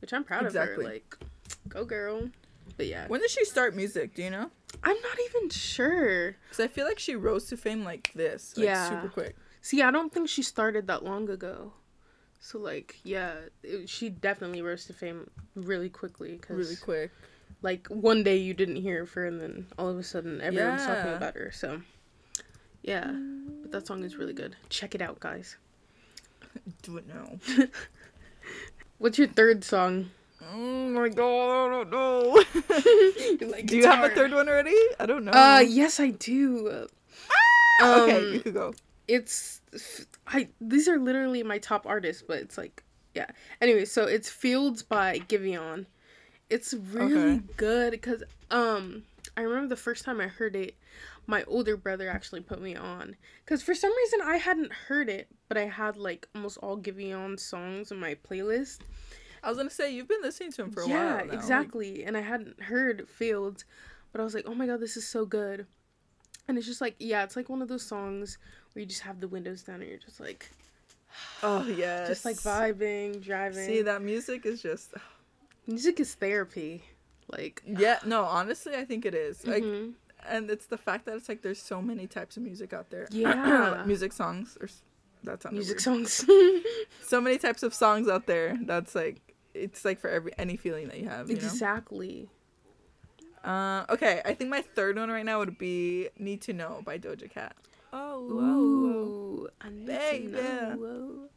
which 0.00 0.12
I'm 0.12 0.24
proud 0.24 0.46
Exactly. 0.46 0.84
of 0.84 0.88
her. 0.88 0.94
Like, 0.94 1.16
go 1.68 1.84
girl. 1.84 2.28
But 2.76 2.86
yeah, 2.86 3.06
When 3.06 3.20
did 3.20 3.30
she 3.30 3.44
start 3.44 3.76
music? 3.76 4.14
Do 4.14 4.22
you 4.22 4.30
know? 4.30 4.50
I'm 4.82 4.96
not 5.00 5.18
even 5.30 5.50
sure. 5.50 6.36
Because 6.48 6.60
I 6.60 6.68
feel 6.68 6.86
like 6.86 6.98
she 6.98 7.14
rose 7.14 7.46
to 7.46 7.56
fame 7.56 7.84
like 7.84 8.10
this. 8.14 8.56
Like, 8.56 8.64
Yeah. 8.66 8.88
Super 8.88 9.08
quick. 9.08 9.36
See, 9.60 9.80
I 9.82 9.90
don't 9.90 10.12
think 10.12 10.28
she 10.28 10.42
started 10.42 10.86
that 10.88 11.04
long 11.04 11.28
ago. 11.28 11.72
So 12.40 12.58
like, 12.58 12.96
yeah, 13.04 13.34
it, 13.62 13.88
she 13.88 14.08
definitely 14.08 14.62
rose 14.62 14.86
to 14.86 14.92
fame 14.92 15.30
really 15.54 15.88
quickly 15.88 16.32
because 16.32 16.56
Really 16.56 16.76
quick. 16.76 17.10
like 17.62 17.86
one 17.88 18.24
day 18.24 18.36
you 18.36 18.54
didn't 18.54 18.76
hear 18.76 19.02
of 19.02 19.12
her 19.12 19.26
and 19.26 19.40
then 19.40 19.66
all 19.78 19.88
of 19.88 19.96
a 19.98 20.02
sudden 20.02 20.40
everyone's 20.40 20.84
talking 20.84 21.12
about 21.12 21.36
her. 21.36 21.52
So 21.52 21.80
Yeah, 22.82 23.12
but 23.62 23.70
that 23.70 23.86
song 23.86 24.02
is 24.02 24.16
really 24.16 24.32
good. 24.34 24.56
Check 24.70 24.96
it 24.96 25.00
out, 25.02 25.20
guys. 25.20 25.56
Do 26.82 26.96
it 26.96 27.06
now. 27.06 27.38
What's 28.98 29.18
your 29.18 29.28
third 29.28 29.62
song? 29.64 30.10
Oh 30.54 30.88
my 30.88 31.08
god, 31.08 31.66
I 31.66 31.70
don't 31.70 31.90
know. 31.90 32.42
Like 33.48 33.66
Do 33.66 33.76
you 33.76 33.86
have 33.86 34.04
a 34.04 34.14
third 34.14 34.32
one 34.32 34.48
already? 34.48 34.76
I 34.98 35.06
don't 35.06 35.24
know. 35.24 35.32
Uh, 35.32 35.60
yes, 35.60 36.00
I 36.00 36.10
do. 36.10 36.86
Ah! 37.80 38.02
okay, 38.02 38.26
um, 38.26 38.32
you 38.32 38.40
could 38.40 38.54
go. 38.54 38.74
It's 39.08 39.60
I. 40.26 40.48
These 40.60 40.88
are 40.88 40.98
literally 40.98 41.42
my 41.42 41.58
top 41.58 41.86
artists, 41.86 42.22
but 42.26 42.38
it's 42.38 42.56
like, 42.56 42.82
yeah. 43.14 43.26
Anyway, 43.60 43.84
so 43.84 44.04
it's 44.04 44.28
Fields 44.30 44.82
by 44.82 45.18
Giveon. 45.18 45.86
It's 46.50 46.74
really 46.74 47.36
Okay. 47.36 47.42
good 47.56 47.90
because 47.92 48.22
um, 48.50 49.02
I 49.36 49.42
remember 49.42 49.68
the 49.68 49.76
first 49.80 50.04
time 50.04 50.20
I 50.20 50.26
heard 50.28 50.54
it, 50.54 50.76
my 51.26 51.42
older 51.44 51.76
brother 51.76 52.08
actually 52.08 52.42
put 52.42 52.60
me 52.60 52.76
on 52.76 53.16
because 53.44 53.62
for 53.62 53.74
some 53.74 53.94
reason 53.96 54.20
I 54.22 54.36
hadn't 54.36 54.72
heard 54.72 55.08
it, 55.08 55.28
but 55.48 55.56
I 55.56 55.64
had 55.64 55.96
like 55.96 56.28
almost 56.34 56.58
all 56.58 56.76
Giveon 56.76 57.38
songs 57.40 57.90
in 57.90 57.98
my 57.98 58.14
playlist. 58.14 58.78
I 59.42 59.48
was 59.48 59.56
gonna 59.56 59.70
say 59.70 59.92
you've 59.92 60.08
been 60.08 60.22
listening 60.22 60.52
to 60.52 60.62
him 60.62 60.70
for 60.70 60.82
a 60.82 60.88
yeah, 60.88 61.16
while. 61.16 61.24
like- 61.26 61.32
exactly. 61.32 62.04
And 62.04 62.16
I 62.16 62.20
hadn't 62.20 62.62
heard 62.62 63.08
Fields, 63.08 63.64
but 64.12 64.20
I 64.20 64.24
was 64.24 64.34
like, 64.34 64.44
oh 64.46 64.54
my 64.54 64.66
god, 64.66 64.80
this 64.80 64.96
is 64.96 65.06
so 65.06 65.24
good. 65.26 65.66
And 66.48 66.58
it's 66.58 66.66
just 66.66 66.80
like, 66.80 66.96
yeah, 66.98 67.22
it's 67.22 67.36
like 67.36 67.48
one 67.48 67.62
of 67.62 67.68
those 67.68 67.82
songs 67.82 68.38
where 68.72 68.80
you 68.80 68.86
just 68.86 69.02
have 69.02 69.20
the 69.20 69.28
windows 69.28 69.62
down 69.62 69.80
and 69.80 69.88
you're 69.88 69.98
just 69.98 70.20
like, 70.20 70.50
oh 71.42 71.66
yes. 71.66 72.08
just 72.08 72.24
like 72.24 72.36
vibing, 72.36 73.22
driving. 73.22 73.66
See 73.66 73.82
that 73.82 74.02
music 74.02 74.46
is 74.46 74.62
just 74.62 74.94
Music 75.66 76.00
is 76.00 76.14
therapy. 76.14 76.82
Like, 77.28 77.62
yeah. 77.66 77.98
No, 78.04 78.24
honestly, 78.24 78.74
I 78.74 78.84
think 78.84 79.06
it 79.06 79.14
is. 79.14 79.46
Like, 79.46 79.62
mhm. 79.62 79.92
and 80.28 80.50
it's 80.50 80.66
the 80.66 80.76
fact 80.76 81.06
that 81.06 81.16
it's 81.16 81.28
like 81.28 81.42
there's 81.42 81.62
so 81.62 81.80
many 81.80 82.06
types 82.06 82.36
of 82.36 82.42
music 82.42 82.72
out 82.72 82.90
there. 82.90 83.06
Yeah. 83.10 83.84
music 83.86 84.12
songs 84.12 84.58
or 84.60 84.68
that's 85.24 85.50
music 85.52 85.76
weird. 85.76 86.08
songs. 86.08 86.24
So 87.04 87.20
many 87.20 87.38
types 87.38 87.62
of 87.62 87.74
songs 87.74 88.08
out 88.08 88.26
there. 88.26 88.58
That's 88.62 88.94
like 88.94 89.20
it's 89.54 89.84
like 89.84 90.00
for 90.00 90.08
every 90.08 90.32
any 90.38 90.56
feeling 90.56 90.88
that 90.88 90.98
you 90.98 91.08
have. 91.08 91.28
You 91.30 91.36
know? 91.36 91.42
exactly. 91.42 92.28
Uh, 93.44 93.84
okay, 93.90 94.22
I 94.24 94.34
think 94.34 94.50
my 94.50 94.62
third 94.62 94.96
one 94.96 95.10
right 95.10 95.24
now 95.24 95.38
would 95.40 95.58
be 95.58 96.08
"Need 96.18 96.42
to 96.42 96.52
Know" 96.52 96.80
by 96.84 96.98
Doja 96.98 97.28
Cat. 97.30 97.56
Oh, 97.92 98.20
whoa, 98.28 98.40
Ooh, 99.44 99.48
I 99.60 99.68
need 99.68 99.86
Baby. 99.86 100.26
to 100.28 100.32
know. 100.32 100.76
Whoa. 100.78 101.28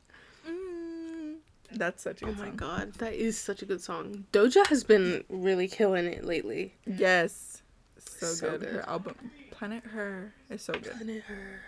whoa. 0.45 0.51
Mm. 0.51 1.35
That's 1.71 2.03
such 2.03 2.21
a 2.21 2.25
Oh 2.25 2.27
good 2.29 2.37
my 2.37 2.45
song. 2.49 2.55
god, 2.57 2.93
that 2.99 3.13
is 3.13 3.37
such 3.39 3.61
a 3.63 3.65
good 3.65 3.81
song. 3.81 4.25
Doja 4.31 4.65
has 4.67 4.83
been 4.83 5.23
really 5.29 5.67
killing 5.67 6.05
it 6.05 6.23
lately. 6.23 6.75
Yes, 6.85 7.63
so, 7.97 8.27
So 8.27 8.51
good. 8.51 8.61
good. 8.61 8.69
Her 8.75 8.87
album 8.89 9.15
"Planet 9.51 9.83
Her" 9.85 10.31
is 10.51 10.61
so 10.61 10.73
good. 10.73 10.91
Planet 10.91 11.23
her. 11.23 11.59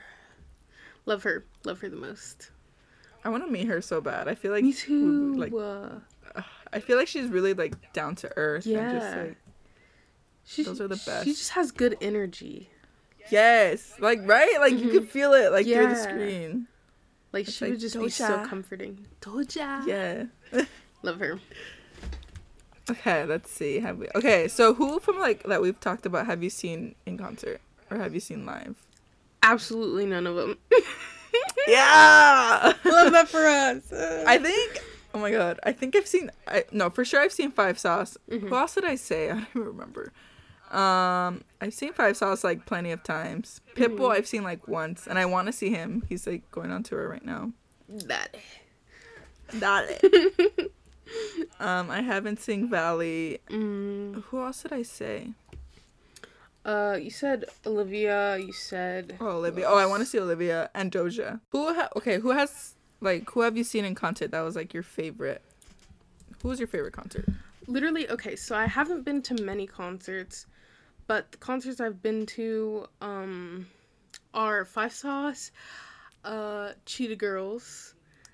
Love 1.08 1.24
her. 1.24 1.46
Love 1.66 1.80
her 1.82 1.90
the 1.90 1.96
most. 1.98 2.52
I 3.26 3.30
want 3.30 3.44
to 3.44 3.52
meet 3.52 3.68
her 3.68 3.82
so 3.82 4.00
bad. 4.02 4.28
I 4.28 4.36
feel 4.36 4.52
like 4.52 4.64
Me 4.64 4.72
too. 4.72 5.34
Like 5.36 5.52
uh, 5.52 6.00
I 6.74 6.80
feel 6.80 6.98
like 6.98 7.08
she's 7.08 7.28
really 7.30 7.54
like 7.54 7.94
down 7.94 8.16
to 8.18 8.32
earth. 8.38 8.66
And 8.66 8.76
just, 8.76 9.08
Yeah. 9.08 9.22
like, 9.24 9.38
she, 10.46 10.64
Those 10.64 10.82
are 10.82 10.88
the 10.88 10.96
best. 11.06 11.24
She 11.26 11.32
just 11.34 11.52
has 11.52 11.72
good 11.72 11.98
energy. 12.02 12.70
yes, 13.30 13.94
like 14.00 14.20
right, 14.24 14.56
like 14.60 14.74
you 14.74 14.88
Mhm. 14.88 14.92
could 14.92 15.10
feel 15.10 15.34
it 15.34 15.52
like 15.52 15.66
through 15.66 15.88
the 15.88 15.96
screen. 15.96 16.68
Like 17.34 17.48
It's 17.48 17.58
she 17.58 17.66
like 17.66 17.72
would 17.74 17.80
just 17.82 18.00
be 18.00 18.10
so 18.10 18.44
comforting. 18.46 19.06
Doja. 19.22 19.86
Yeah. 19.86 20.26
Love 21.04 21.20
her. 21.20 21.40
Okay, 22.90 23.26
let's 23.26 23.52
see. 23.52 23.80
Have 23.82 23.98
we? 23.98 24.08
Okay, 24.16 24.48
so 24.48 24.74
who 24.74 25.00
from 25.02 25.20
like 25.20 25.44
that 25.44 25.62
we've 25.62 25.80
talked 25.80 26.06
about 26.06 26.26
have 26.26 26.42
you 26.42 26.50
seen 26.50 26.96
in 27.06 27.18
concert 27.18 27.60
or 27.92 27.98
have 27.98 28.14
you 28.14 28.22
seen 28.22 28.46
live? 28.46 28.76
Absolutely 29.44 30.06
none 30.06 30.26
of 30.28 30.36
them. 30.36 30.58
Yeah. 31.68 32.74
Love 32.86 33.12
that 33.12 33.28
for 33.36 33.46
us. 33.46 33.92
I 34.26 34.38
think. 34.38 34.82
Oh 35.18 35.20
my 35.20 35.32
god, 35.32 35.60
I 35.64 35.72
think 35.72 35.96
I've 35.96 36.06
seen. 36.06 36.30
I 36.48 36.64
no, 36.72 36.92
for 36.92 37.04
sure 37.04 37.20
I've 37.22 37.32
seen 37.32 37.50
Five 37.52 37.80
Sauce. 37.80 38.18
Mhm. 38.30 38.50
Who 38.50 38.56
else 38.56 38.76
did 38.76 38.86
I 38.86 38.94
say? 38.96 39.26
I 39.32 39.34
don't 39.34 39.48
even 39.50 39.64
remember. 39.64 40.12
Um, 40.70 41.44
I've 41.60 41.74
seen 41.74 41.92
Five 41.94 42.18
Sauce 42.18 42.44
like 42.44 42.66
plenty 42.68 42.92
of 42.92 43.02
times. 43.04 43.62
Pitbull 43.76 44.10
Mhm. 44.10 44.16
I've 44.16 44.28
seen 44.28 44.44
like 44.44 44.68
once, 44.68 45.08
and 45.08 45.18
I 45.18 45.26
want 45.26 45.48
to 45.48 45.52
see 45.54 45.70
him. 45.72 46.04
He's 46.08 46.28
like 46.28 46.50
going 46.52 46.72
on 46.72 46.84
tour 46.84 47.10
right 47.10 47.26
now. 47.26 47.52
that. 47.90 48.36
Dale. 49.58 49.88
um, 51.60 51.90
I 51.90 52.02
haven't 52.02 52.40
seen 52.42 52.70
Valley. 52.70 53.40
mm, 53.50 54.22
Who 54.26 54.44
else 54.44 54.62
did 54.64 54.74
I 54.74 54.84
say? 54.84 55.30
uh, 56.66 56.98
you 57.02 57.10
said 57.10 57.46
Olivia. 57.66 58.38
You 58.38 58.52
said. 58.54 59.18
Oh, 59.22 59.38
Olivia. 59.38 59.66
Oh, 59.68 59.78
I 59.78 59.86
want 59.86 60.02
to 60.02 60.06
see 60.06 60.20
Olivia 60.20 60.70
and 60.76 60.92
Doja. 60.92 61.40
Who? 61.52 61.74
Ha- 61.74 61.90
okay, 61.96 62.20
who 62.20 62.32
has 62.32 62.76
like 63.02 63.30
who 63.32 63.42
have 63.42 63.58
you 63.58 63.64
seen 63.64 63.86
in 63.86 63.96
concert 63.96 64.32
that 64.32 64.42
was 64.42 64.56
like 64.56 64.74
your 64.74 64.84
favorite? 64.84 65.42
Who 66.42 66.50
was 66.50 66.60
your 66.60 66.68
favorite 66.68 66.94
concert? 66.94 67.26
Literally, 67.68 68.10
okay, 68.10 68.36
so 68.36 68.56
I 68.56 68.66
haven't 68.66 69.04
been 69.04 69.22
to 69.24 69.34
many 69.44 69.68
concerts, 69.68 70.46
but 71.08 71.32
the 71.32 71.38
concerts 71.38 71.82
I've 71.82 72.02
been 72.02 72.26
to 72.28 72.88
um 73.02 73.68
are 74.34 74.66
Five 74.66 74.94
Sauce, 74.94 75.52
uh 76.24 76.72
Cheetah 76.86 77.16
Girls, 77.16 77.94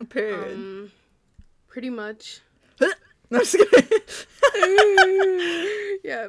Period. 0.10 0.52
um 0.54 0.92
pretty 1.68 1.90
much. 1.90 2.40
No, 3.32 3.40
I'm 3.40 3.46
just 3.46 3.58
kidding. 3.58 4.00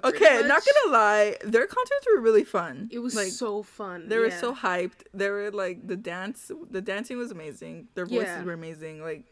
Yeah. 0.02 0.08
okay, 0.10 0.42
not 0.46 0.62
gonna 0.64 0.92
lie, 0.92 1.36
their 1.44 1.66
concerts 1.66 2.06
were 2.14 2.20
really 2.20 2.44
fun. 2.44 2.88
It 2.92 2.98
was 3.00 3.14
like 3.14 3.28
so 3.32 3.62
fun. 3.62 4.08
they 4.08 4.18
were 4.18 4.30
so 4.30 4.54
hyped. 4.54 5.02
They 5.12 5.30
were 5.30 5.50
like 5.50 5.86
the 5.86 5.96
dance, 5.96 6.50
the 6.70 6.80
dancing 6.80 7.18
was 7.18 7.30
amazing. 7.30 7.88
Their 7.94 8.06
voices 8.06 8.24
Yeah. 8.38 8.44
were 8.44 8.52
amazing. 8.52 9.02
Like 9.02 9.24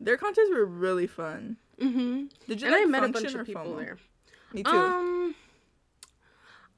their 0.00 0.16
concerts 0.16 0.50
were 0.50 0.64
really 0.66 1.06
fun. 1.06 1.56
Mhm. 1.80 2.30
Did 2.48 2.60
you 2.60 2.66
And 2.68 2.74
like 2.74 2.82
I 2.82 2.86
met 2.86 3.04
a 3.04 3.08
bunch 3.08 3.34
of 3.34 3.44
people 3.46 3.64
FOMO? 3.64 3.78
there. 3.78 3.98
Me 4.52 4.62
too. 4.62 4.70
Um 4.70 5.34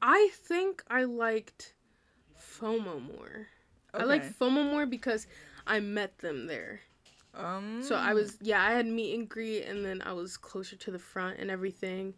I 0.01 0.31
think 0.33 0.83
I 0.88 1.05
liked 1.05 1.74
FOMO 2.61 3.01
more. 3.03 3.46
Okay. 3.94 4.03
I 4.03 4.05
like 4.05 4.24
FOMO 4.38 4.70
more 4.70 4.87
because 4.87 5.27
I 5.66 5.81
met 5.81 6.18
them 6.18 6.46
there. 6.46 6.81
um. 7.35 7.83
So 7.83 7.94
I 7.94 8.14
was 8.14 8.38
yeah, 8.40 8.62
I 8.62 8.72
had 8.72 8.87
meet 8.87 9.14
and 9.18 9.29
greet 9.29 9.62
and 9.64 9.85
then 9.85 10.03
I 10.03 10.12
was 10.12 10.37
closer 10.37 10.77
to 10.77 10.90
the 10.90 10.98
front 10.98 11.38
and 11.38 11.51
everything. 11.51 12.14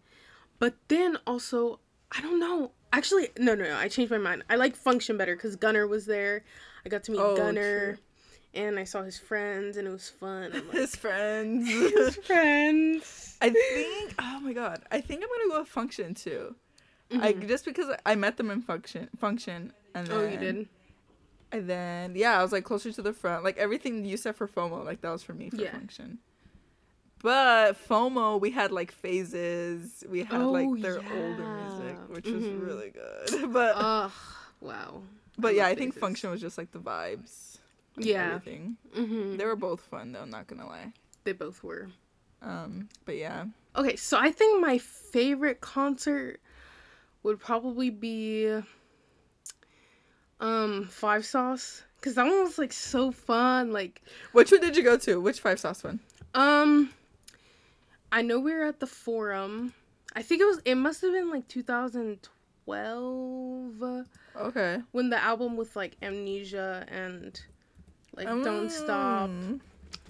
But 0.61 0.75
then 0.87 1.19
also, 1.27 1.81
I 2.13 2.21
don't 2.21 2.39
know. 2.39 2.71
Actually, 2.93 3.31
no, 3.39 3.55
no, 3.57 3.65
no. 3.65 3.77
I 3.77 3.89
changed 3.89 4.13
my 4.13 4.19
mind. 4.19 4.45
I 4.49 4.55
like 4.57 4.77
Function 4.77 5.17
better 5.17 5.35
cuz 5.35 5.57
Gunner 5.57 5.87
was 5.89 6.07
there. 6.07 6.45
I 6.87 6.89
got 6.89 7.03
to 7.05 7.11
meet 7.13 7.21
Oh, 7.21 7.37
Gunner 7.37 7.99
and 8.55 8.79
I 8.79 8.85
saw 8.85 9.03
his 9.03 9.19
friends 9.19 9.77
and 9.77 9.89
it 9.89 9.91
was 9.91 10.09
fun. 10.09 10.53
I'm 10.55 10.69
like, 10.69 10.77
his 10.85 10.95
friends. 10.97 11.69
his 11.93 12.17
friends. 12.17 13.39
I 13.43 13.51
think. 13.51 14.15
Oh 14.19 14.41
my 14.41 14.53
god. 14.53 14.83
I 14.93 15.01
think 15.01 15.23
I'm 15.23 15.29
gonna 15.29 15.55
go 15.55 15.61
with 15.61 15.69
Function 15.69 16.15
too. 16.15 16.55
I 17.13 17.33
Mhm. 17.33 17.49
just 17.49 17.65
because 17.65 17.89
I 18.07 18.15
met 18.15 18.37
them 18.37 18.51
in 18.51 18.61
Function. 18.61 19.09
Function. 19.19 19.73
And 19.95 20.07
then, 20.07 20.17
Oh, 20.17 20.29
you 20.29 20.37
did? 20.39 20.69
And 21.53 21.69
then 21.69 22.15
yeah, 22.15 22.39
I 22.39 22.43
was 22.43 22.53
like 22.53 22.65
closer 22.65 22.93
to 22.93 23.03
the 23.03 23.13
front. 23.13 23.45
Like 23.45 23.57
everything 23.57 24.05
you 24.05 24.17
said 24.17 24.37
for 24.37 24.47
FOMO, 24.47 24.85
like 24.85 25.01
that 25.01 25.11
was 25.11 25.23
for 25.23 25.33
me 25.33 25.49
for 25.51 25.57
Yeah. 25.57 25.73
Function. 25.73 26.19
But 27.23 27.77
FOMO, 27.89 28.41
we 28.41 28.51
had 28.51 28.73
like 28.73 28.93
phases. 28.93 30.05
We 30.09 30.21
had 30.25 30.41
Oh, 30.41 30.51
like 30.53 30.81
their 30.81 30.97
older 30.99 31.45
music, 31.47 31.97
which 32.09 32.25
was 32.27 32.45
Mhm. 32.45 32.67
really 32.67 32.91
good. 32.91 33.53
But 33.53 33.75
Ugh, 33.77 34.13
wow. 34.61 35.03
but 35.39 35.55
yeah, 35.55 35.67
I 35.67 35.75
think 35.75 35.93
Phases. 35.93 36.01
Function 36.01 36.31
was 36.31 36.41
just 36.41 36.57
like 36.57 36.73
the 36.73 36.79
vibes. 36.79 37.59
Yeah. 37.97 38.37
Everything. 38.37 38.77
Mhm. 38.97 39.37
They 39.37 39.45
were 39.45 39.57
both 39.57 39.81
fun 39.83 40.13
though. 40.13 40.25
Not 40.25 40.47
gonna 40.47 40.67
lie. 40.67 40.93
They 41.25 41.33
both 41.33 41.63
were. 41.63 41.89
Um. 42.41 42.89
But 43.05 43.17
yeah. 43.17 43.45
Okay, 43.77 43.97
so 43.97 44.19
I 44.19 44.31
think 44.33 44.61
my 44.61 44.79
favorite 44.79 45.61
concert 45.61 46.41
would 47.23 47.39
probably 47.39 47.91
be 47.91 48.63
um 50.41 50.87
Five 50.91 51.27
Sauce 51.27 51.83
cuz 52.01 52.15
that 52.15 52.25
one 52.25 52.45
was 52.45 52.57
like 52.59 52.73
so 52.73 53.11
fun 53.13 53.73
like 53.73 54.01
Which 54.33 54.51
one 54.51 54.61
did 54.63 54.75
you 54.77 54.83
go 54.83 54.97
to? 54.97 55.21
Which 55.21 55.41
five 55.41 55.61
sauce 55.61 55.85
one? 55.85 56.01
um 56.35 56.91
I 58.13 58.23
know 58.23 58.41
we 58.41 58.53
were 58.53 58.65
at 58.65 58.81
the 58.81 58.87
Forum. 58.87 59.73
I 60.15 60.23
think 60.23 60.41
it 60.41 60.45
was 60.45 60.61
it 60.65 60.75
must 60.77 61.01
have 61.03 61.13
been 61.13 61.31
like 61.31 61.47
2012 62.67 64.07
Okay. 64.37 64.81
when 64.93 65.11
the 65.11 65.23
album 65.23 65.57
with 65.57 65.75
like 65.77 65.97
Amnesia 66.03 66.85
and 66.89 67.41
like 68.17 68.27
Don't 68.27 68.71
Stop 68.71 69.29
Mm. 69.31 69.61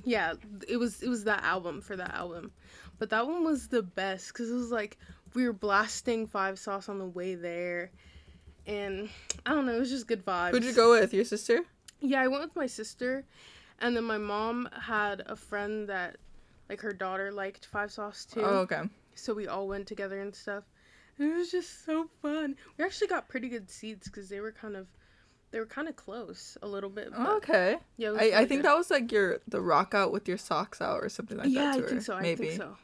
yeah 0.05 0.35
it 0.69 0.77
was 0.79 1.03
it 1.03 1.09
was 1.09 1.25
that 1.25 1.43
album 1.43 1.81
for 1.83 1.97
that 1.97 2.15
album 2.15 2.51
but 2.99 3.11
that 3.11 3.27
one 3.27 3.45
was 3.45 3.69
the 3.69 3.83
best 3.83 4.29
because 4.29 4.51
it 4.51 4.55
was 4.55 4.71
like 4.71 4.97
we 5.35 5.45
were 5.47 5.53
blasting 5.53 6.27
five 6.27 6.59
sauce 6.59 6.89
on 6.89 6.99
the 6.99 7.05
way 7.07 7.35
there 7.35 7.91
and 8.67 9.09
i 9.45 9.51
don't 9.51 9.67
know 9.67 9.75
it 9.75 9.79
was 9.79 9.91
just 9.91 10.07
good 10.07 10.25
vibes 10.25 10.53
Who'd 10.53 10.65
you 10.65 10.73
go 10.73 10.91
with? 10.93 11.13
Your 11.13 11.25
sister? 11.25 11.61
yeah 12.01 12.21
i 12.23 12.29
went 12.29 12.43
with 12.43 12.57
my 12.57 12.67
sister 12.67 13.25
and 13.81 13.95
then 13.97 14.05
my 14.05 14.19
mom 14.19 14.69
had 14.73 15.23
a 15.27 15.37
friend 15.37 15.89
that 15.91 16.17
like 16.71 16.81
her 16.81 16.93
daughter 16.93 17.31
liked 17.33 17.67
five 17.67 17.91
sauce 17.93 18.25
too 18.25 18.41
Oh, 18.43 18.59
okay. 18.61 18.83
so 19.15 19.35
we 19.35 19.47
all 19.49 19.67
went 19.69 19.87
together 19.87 20.21
and 20.21 20.35
stuff 20.35 20.65
and 21.19 21.31
it 21.31 21.35
was 21.37 21.51
just 21.51 21.85
so 21.85 22.09
fun 22.23 22.55
we 22.79 22.85
actually 22.85 23.09
got 23.09 23.29
pretty 23.29 23.49
good 23.49 23.69
seats 23.69 24.07
because 24.09 24.29
they 24.31 24.41
were 24.41 24.53
kind 24.53 24.77
of 24.77 24.87
They 25.53 25.59
were 25.59 25.67
kind 25.67 25.89
of 25.89 25.97
close, 25.97 26.57
a 26.63 26.69
little 26.69 26.89
bit. 26.91 27.11
But 27.11 27.29
okay. 27.43 27.77
yeah, 27.97 28.13
I, 28.15 28.43
I 28.43 28.45
think 28.47 28.63
good. 28.63 28.67
that 28.71 28.77
was 28.79 28.89
like 28.89 29.11
your 29.11 29.41
the 29.49 29.61
rock 29.61 29.95
out 29.95 30.13
with 30.13 30.29
your 30.29 30.39
socks 30.39 30.81
out 30.81 31.03
or 31.03 31.09
something 31.11 31.37
like 31.39 31.51
yeah, 31.51 31.65
that. 31.65 31.75
I 31.75 31.79
tour, 31.81 31.89
think 31.91 32.03
so. 32.03 32.15
I 32.15 32.23
Maybe. 32.23 32.47
think 32.55 32.63
so. 32.63 32.77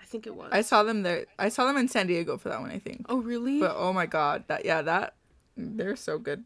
I 0.00 0.04
think 0.08 0.26
it 0.26 0.34
was. 0.34 0.48
I 0.50 0.62
saw 0.62 0.82
them 0.82 1.02
there. 1.04 1.26
I 1.38 1.50
saw 1.50 1.66
them 1.68 1.76
in 1.76 1.88
San 1.88 2.06
Diego 2.06 2.38
for 2.38 2.48
that 2.48 2.58
one. 2.64 2.70
I 2.72 2.78
think. 2.80 3.04
oh 3.12 3.20
really? 3.20 3.60
But 3.60 3.74
oh 3.76 3.92
my 3.92 4.06
god, 4.06 4.44
that 4.48 4.64
yeah, 4.64 4.80
that 4.80 5.12
they're 5.58 5.94
so 5.94 6.16
good. 6.16 6.42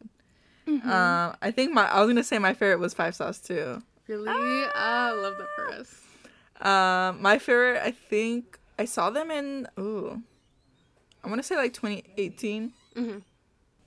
Mhm. 0.67 0.85
Um, 0.91 1.37
I 1.41 1.53
think 1.53 1.71
my 1.73 1.87
I 1.87 2.01
was 2.03 2.09
gonna 2.11 2.25
say 2.27 2.41
my 2.41 2.53
favorite 2.53 2.81
was 2.83 2.93
Five 2.93 3.15
Sauce 3.15 3.39
too. 3.39 3.81
really? 4.11 4.27
Ah, 4.35 5.11
I 5.11 5.13
love 5.13 5.39
that 5.39 5.49
for 5.55 5.67
us. 5.71 5.95
Um, 6.61 7.21
my 7.21 7.39
favorite, 7.39 7.83
I 7.83 7.91
think 7.91 8.59
I 8.79 8.85
saw 8.85 9.11
them 9.11 9.31
in 9.31 9.67
ooh, 9.79 10.23
I 11.23 11.29
want 11.29 11.39
to 11.41 11.43
say 11.43 11.57
like 11.57 11.73
2018. 11.73 12.73
Mhm. 12.97 13.23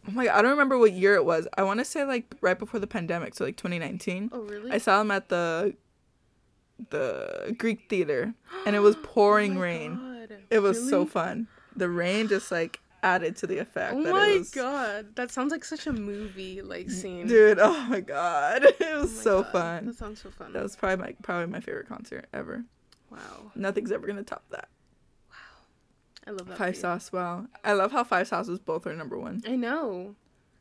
Oh 0.07 0.11
my 0.11 0.25
god, 0.25 0.35
I 0.37 0.41
don't 0.41 0.51
remember 0.51 0.77
what 0.77 0.93
year 0.93 1.15
it 1.15 1.25
was. 1.25 1.47
I 1.57 1.63
want 1.63 1.79
to 1.79 1.85
say 1.85 2.03
like 2.05 2.25
right 2.41 2.57
before 2.57 2.79
the 2.79 2.87
pandemic, 2.87 3.35
so 3.35 3.43
like 3.45 3.57
2019. 3.57 4.29
Oh 4.33 4.41
really? 4.41 4.71
I 4.71 4.77
saw 4.77 4.99
them 4.99 5.11
at 5.11 5.29
the 5.29 5.75
the 6.89 7.55
Greek 7.57 7.89
theater, 7.89 8.33
and 8.65 8.75
it 8.75 8.79
was 8.87 8.95
pouring 9.03 9.57
Oh 9.57 9.61
rain. 9.61 9.95
God. 9.95 10.37
It 10.49 10.59
was 10.59 10.89
so 10.89 11.05
fun. 11.05 11.47
The 11.75 11.89
rain 11.89 12.27
just 12.27 12.51
like 12.51 12.79
added 13.15 13.35
to 13.37 13.47
the 13.47 13.57
effect. 13.59 13.93
Oh 13.95 14.01
my 14.01 14.37
was, 14.37 14.49
god, 14.51 15.15
that 15.15 15.31
sounds 15.31 15.51
like 15.51 15.63
such 15.63 15.87
a 15.87 15.93
movie 15.93 16.61
like 16.61 16.89
scene. 16.89 17.27
dude! 17.27 17.59
Oh 17.59 17.85
my 17.89 18.01
god, 18.01 18.63
it 18.65 18.75
Oh 18.81 19.01
was 19.01 19.15
my 19.15 19.21
so 19.23 19.43
God, 19.43 19.51
fun. 19.51 19.85
That 19.87 19.95
sounds 19.95 20.21
so 20.21 20.29
fun. 20.31 20.53
That 20.53 20.63
was 20.63 20.75
probably 20.75 20.97
my 21.05 21.15
probably 21.23 21.47
my 21.47 21.59
favorite 21.59 21.87
concert 21.87 22.27
ever. 22.33 22.65
wow, 23.09 23.51
Nothing's 23.55 23.91
ever 23.91 24.05
gonna 24.07 24.23
top 24.23 24.43
that. 24.51 24.69
Wow, 25.29 25.35
I 26.27 26.31
love 26.31 26.47
that. 26.47 26.57
Five 26.57 26.75
you. 26.75 26.81
Sauce, 26.81 27.11
wow! 27.11 27.47
I 27.63 27.73
love 27.73 27.91
how 27.91 28.03
Five 28.03 28.27
Sauce 28.27 28.47
was 28.47 28.59
both 28.59 28.85
our 28.87 28.93
number 28.93 29.17
one. 29.17 29.41
I 29.47 29.55
know. 29.55 30.15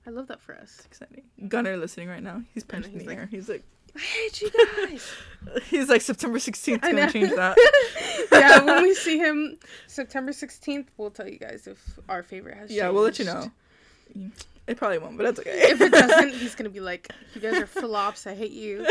I 0.06 0.10
love 0.10 0.28
that 0.28 0.40
for 0.40 0.54
us. 0.54 0.82
Exciting. 0.84 1.24
Gunner 1.48 1.76
listening 1.76 2.08
right 2.08 2.22
now. 2.22 2.42
He's 2.54 2.62
punching 2.62 2.96
the 2.98 3.04
like- 3.06 3.16
air. 3.18 3.26
He's 3.28 3.48
like, 3.48 3.64
I 3.96 4.00
hate 4.00 4.42
you 4.42 4.50
guys. 4.86 5.12
he's 5.70 5.88
like 5.88 6.02
September 6.02 6.38
16th. 6.38 6.80
I 6.82 6.92
Gonna 6.92 7.10
change 7.10 7.30
that. 7.30 7.56
yeah, 8.32 8.62
when 8.62 8.82
we 8.82 8.94
see 9.06 9.18
him 9.18 9.58
September 9.86 10.32
16th, 10.32 10.86
we'll 10.96 11.10
tell 11.10 11.28
you 11.28 11.38
guys 11.38 11.66
if 11.66 11.98
our 12.08 12.22
favorite 12.22 12.56
has 12.56 12.70
yeah, 12.70 12.88
we'll 12.88 13.02
let 13.02 13.18
you 13.18 13.24
know. 13.24 13.50
It 14.66 14.76
probably 14.76 14.98
won't, 14.98 15.16
but 15.16 15.24
that's 15.24 15.40
okay. 15.40 15.70
If 15.70 15.80
it 15.80 15.92
doesn't, 15.92 16.34
he's 16.34 16.54
gonna 16.54 16.70
be 16.70 16.80
like, 16.80 17.08
"You 17.34 17.40
guys 17.40 17.56
are 17.58 17.66
flops. 17.66 18.26
I 18.26 18.34
hate 18.34 18.50
you." 18.50 18.84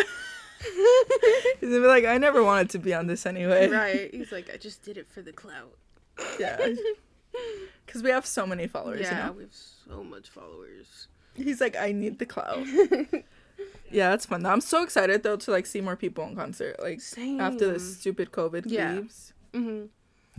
He's 1.59 1.69
gonna 1.69 1.81
be 1.81 1.87
like, 1.87 2.05
I 2.05 2.17
never 2.17 2.43
wanted 2.43 2.69
to 2.71 2.79
be 2.79 2.93
on 2.93 3.07
this 3.07 3.25
anyway. 3.25 3.69
right? 3.69 4.09
He's 4.13 4.31
like, 4.31 4.49
"I 4.53 4.57
just 4.57 4.83
did 4.83 4.97
it 4.97 5.07
for 5.09 5.21
the 5.21 5.33
clout." 5.33 5.75
Yeah. 6.39 6.73
Because 7.85 8.03
we 8.03 8.09
have 8.09 8.25
so 8.25 8.47
many 8.47 8.67
followers, 8.67 9.01
yeah, 9.01 9.17
you 9.17 9.25
know? 9.25 9.31
we 9.33 9.43
have 9.43 9.53
so 9.53 10.03
much 10.03 10.29
followers. 10.29 11.07
He's 11.35 11.59
like, 11.59 11.75
I 11.75 11.91
need 11.91 12.19
the 12.19 12.25
clout. 12.25 12.65
Yeah, 13.91 14.09
that's 14.09 14.25
fun. 14.25 14.45
I'm 14.45 14.61
so 14.61 14.83
excited 14.83 15.23
though 15.23 15.37
to 15.37 15.51
like 15.51 15.65
see 15.65 15.81
more 15.81 15.95
people 15.95 16.23
in 16.25 16.35
concert. 16.35 16.75
Like 16.81 17.01
Same. 17.01 17.39
after 17.39 17.71
this 17.71 17.97
stupid 17.97 18.31
COVID 18.31 18.63
Yeah. 18.65 18.93
leaves, 18.93 19.33
hmm 19.53 19.85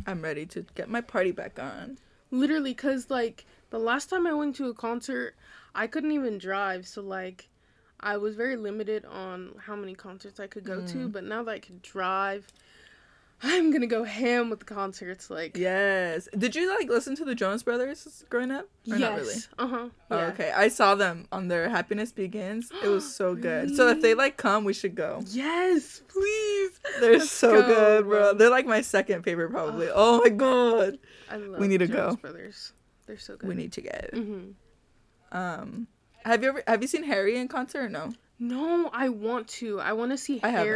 I'm 0.07 0.23
ready 0.23 0.47
to 0.47 0.65
get 0.75 0.89
my 0.89 1.01
party 1.01 1.33
back 1.33 1.59
on. 1.59 1.99
Literally, 2.31 2.75
cause 2.75 3.09
like 3.09 3.47
the 3.71 3.79
last 3.79 4.11
time 4.11 4.27
I 4.27 4.33
went 4.35 4.57
to 4.57 4.69
a 4.69 4.75
concert, 4.75 5.35
I 5.75 5.87
couldn't 5.87 6.13
even 6.13 6.39
drive, 6.39 6.87
so 6.87 7.03
like. 7.03 7.49
I 7.99 8.19
was 8.19 8.37
very 8.37 8.57
limited 8.57 9.07
on 9.07 9.55
how 9.65 9.75
many 9.75 9.95
concerts 9.95 10.39
I 10.39 10.47
could 10.47 10.65
go 10.65 10.81
Mm. 10.83 10.93
to, 10.93 11.09
but 11.09 11.25
now 11.25 11.43
that 11.45 11.51
I 11.51 11.59
can 11.59 11.81
drive, 11.83 12.47
I'm 13.43 13.71
gonna 13.71 13.87
go 13.87 14.03
ham 14.05 14.49
with 14.51 14.61
the 14.61 14.65
concerts. 14.65 15.29
Like, 15.29 15.57
Yes. 15.59 16.27
Did 16.37 16.57
you 16.57 16.75
like 16.75 16.89
listen 16.89 17.15
to 17.17 17.25
the 17.25 17.35
Jonas 17.35 17.63
Brothers 17.63 18.25
growing 18.31 18.51
up? 18.51 18.65
Or 18.91 18.97
yes, 18.97 19.01
not 19.01 19.15
really? 19.19 19.35
uh 19.59 19.67
huh, 19.69 19.89
Oh, 20.11 20.19
okay. 20.29 20.53
I 20.53 20.69
saw 20.69 20.95
them 20.95 21.27
on 21.31 21.49
their 21.49 21.69
Happiness 21.69 22.13
Begins. 22.13 22.73
It 22.83 22.89
was 22.89 23.15
so 23.15 23.35
good. 23.35 23.77
So 23.77 23.89
if 23.89 24.01
they 24.01 24.15
like 24.25 24.37
come, 24.39 24.65
we 24.65 24.73
should 24.73 24.95
go. 24.95 25.23
Yes, 25.29 26.01
please. 26.09 26.81
They're 27.01 27.19
Let's 27.19 27.31
so 27.31 27.53
go, 27.61 27.67
good, 27.67 28.05
bro. 28.05 28.19
bro. 28.21 28.35
They're 28.35 28.51
like 28.51 28.67
my 28.67 28.81
second 28.81 29.23
favorite 29.23 29.51
probably. 29.51 29.89
Oh 29.95 30.23
my 30.23 30.31
god. 30.31 30.99
I 31.31 31.37
love 31.37 31.61
need 31.61 31.79
to 31.79 31.87
Jonas 31.89 32.15
go. 32.15 32.21
Brothers. 32.21 32.73
They're 33.07 33.19
so 33.19 33.37
good. 33.37 33.49
We 33.49 33.55
need 33.55 33.73
to 33.73 33.81
get. 33.83 34.11
hmm 34.15 34.51
Um 35.33 35.89
have 36.25 36.43
you 36.43 36.49
ever 36.49 36.63
have 36.67 36.83
you 36.83 36.89
seen 36.89 37.05
Harry 37.05 37.37
in 37.37 37.49
concert 37.49 37.81
or 37.85 37.89
no? 37.89 38.13
No, 38.39 38.91
I 38.93 39.09
want 39.11 39.47
to. 39.61 39.79
I 39.81 39.93
want 39.93 40.13
to 40.13 40.19
see 40.19 40.41
I 40.43 40.49
haven't. 40.49 40.67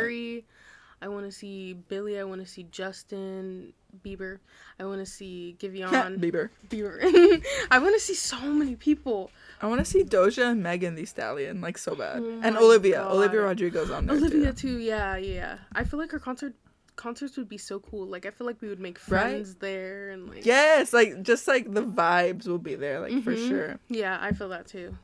I 1.03 1.09
want 1.09 1.25
to 1.27 1.33
see 1.33 1.73
Billie. 1.75 2.19
I 2.19 2.25
want 2.25 2.41
to 2.43 2.47
see 2.47 2.65
Justin 2.65 3.73
Bieber. 4.05 4.39
I 4.79 4.85
want 4.85 5.01
to 5.01 5.07
see 5.07 5.57
Giveon 5.61 6.19
Bieber. 6.21 6.51
Bieber. 6.69 7.01
I 7.71 7.79
want 7.79 7.95
to 7.95 8.01
see 8.01 8.15
so 8.15 8.39
many 8.41 8.77
people. 8.77 9.31
I 9.63 9.67
want 9.67 9.81
to 9.81 9.85
see 9.85 10.05
Doja 10.05 10.51
and 10.51 10.63
Megan 10.63 10.95
Thee 10.95 11.05
Stallion 11.07 11.61
like 11.61 11.79
so 11.79 11.95
bad. 11.95 12.21
Oh 12.23 12.41
and 12.43 12.57
Olivia. 12.57 12.99
God. 12.99 13.13
Olivia 13.13 13.41
Rodrigo's 13.43 13.91
on 13.91 14.07
there 14.07 14.17
Olivia 14.17 14.53
too. 14.53 14.77
too. 14.77 14.79
Yeah, 14.79 15.17
yeah. 15.17 15.59
I 15.73 15.85
feel 15.85 15.99
like 15.99 16.11
her 16.13 16.19
concert 16.19 16.55
concerts 16.97 17.39
would 17.39 17.49
be 17.49 17.57
so 17.59 17.81
cool. 17.81 18.07
Like 18.07 18.27
I 18.27 18.31
feel 18.31 18.47
like 18.47 18.61
we 18.61 18.69
would 18.69 18.81
make 18.81 18.99
Right? 19.09 19.21
friends 19.31 19.55
there 19.55 20.11
and 20.11 20.29
like 20.29 20.45
Yes, 20.45 20.93
like 20.93 21.23
just 21.23 21.49
like 21.49 21.73
the 21.73 21.83
vibes 21.83 22.47
will 22.47 22.59
be 22.59 22.75
there 22.75 23.01
like 23.01 23.23
for 23.25 23.35
Mhm. 23.35 23.49
sure. 23.49 23.79
Yeah, 23.89 24.19
I 24.21 24.33
feel 24.33 24.51
that 24.51 24.67
too. 24.67 24.97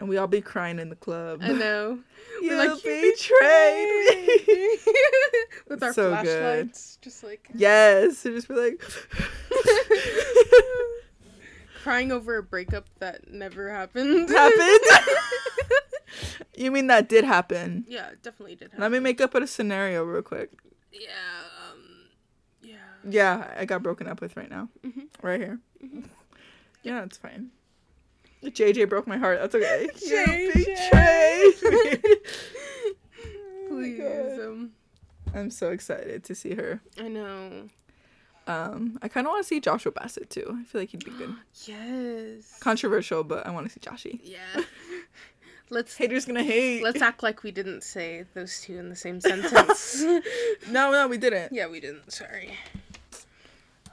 And 0.00 0.08
we 0.08 0.16
all 0.16 0.26
be 0.26 0.40
crying 0.40 0.78
in 0.78 0.88
the 0.88 0.96
club. 0.96 1.40
I 1.42 1.52
know. 1.52 1.98
you 2.42 2.48
We're 2.50 2.56
like, 2.56 2.82
betrayed 2.82 3.88
me. 4.48 4.78
With 5.68 5.82
our 5.82 5.92
So 5.92 6.10
good. 6.22 6.24
flashlights, 6.24 6.98
just 7.02 7.22
like 7.22 7.48
yes. 7.54 8.24
And 8.24 8.34
just 8.34 8.48
be 8.48 8.54
like 8.54 8.82
crying 11.82 12.12
over 12.12 12.36
a 12.38 12.42
breakup 12.42 12.86
that 12.98 13.30
never 13.30 13.70
happened. 13.70 14.28
happened. 14.30 14.80
you 16.56 16.70
mean 16.70 16.86
that 16.88 17.08
did 17.08 17.24
happen? 17.24 17.84
yeah, 17.88 18.08
it 18.08 18.22
definitely 18.22 18.54
did 18.56 18.70
happen. 18.70 18.80
Let 18.80 18.92
me 18.92 18.98
make 19.00 19.20
up 19.20 19.34
a 19.34 19.46
scenario 19.46 20.02
real 20.04 20.22
quick. 20.22 20.50
Yeah, 20.92 21.08
um, 21.70 21.82
yeah. 22.62 22.76
Yeah, 23.08 23.54
I 23.58 23.64
got 23.64 23.82
broken 23.82 24.06
up 24.08 24.20
with 24.20 24.36
right 24.36 24.50
now. 24.50 24.68
Mhm. 24.84 25.08
Right 25.22 25.40
here. 25.40 25.58
Yeah, 26.82 27.02
it's 27.04 27.16
fine. 27.18 27.50
JJ 28.44 28.88
broke 28.88 29.06
my 29.06 29.16
heart. 29.18 29.38
That's 29.40 29.54
okay. 29.54 29.88
You 30.00 30.24
JJ. 30.26 30.54
betrayed 30.54 32.02
me. 32.02 32.16
Oh 33.22 33.66
Please, 33.68 34.40
um, 34.40 34.70
I'm 35.34 35.50
so 35.50 35.70
excited 35.70 36.24
to 36.24 36.34
see 36.34 36.54
her. 36.54 36.80
I 36.98 37.08
know. 37.08 37.68
Um, 38.46 38.98
I 39.02 39.08
kind 39.08 39.26
of 39.26 39.30
want 39.32 39.44
to 39.44 39.46
see 39.48 39.60
Joshua 39.60 39.92
Bassett 39.92 40.28
too. 40.30 40.56
I 40.60 40.64
feel 40.64 40.80
like 40.80 40.90
he'd 40.90 41.04
be 41.04 41.10
good. 41.12 41.34
Yes. 41.66 42.58
Controversial, 42.60 43.22
but 43.22 43.46
I 43.46 43.50
want 43.50 43.66
to 43.68 43.72
see 43.72 43.80
Joshy. 43.80 44.20
yeah. 44.24 44.40
Let's 45.72 45.96
Haters 45.96 46.24
gonna 46.24 46.42
hate. 46.42 46.82
let's 46.82 47.00
act 47.00 47.22
like 47.22 47.44
we 47.44 47.52
didn't 47.52 47.84
say 47.84 48.24
those 48.34 48.60
two 48.60 48.76
in 48.76 48.88
the 48.88 48.96
same 48.96 49.20
sentence. 49.20 50.02
No, 50.68 50.90
no, 50.90 51.06
we 51.06 51.16
didn't. 51.16 51.52
yeah, 51.52 51.68
we 51.68 51.78
didn't. 51.78 52.10
Sorry. 52.12 52.50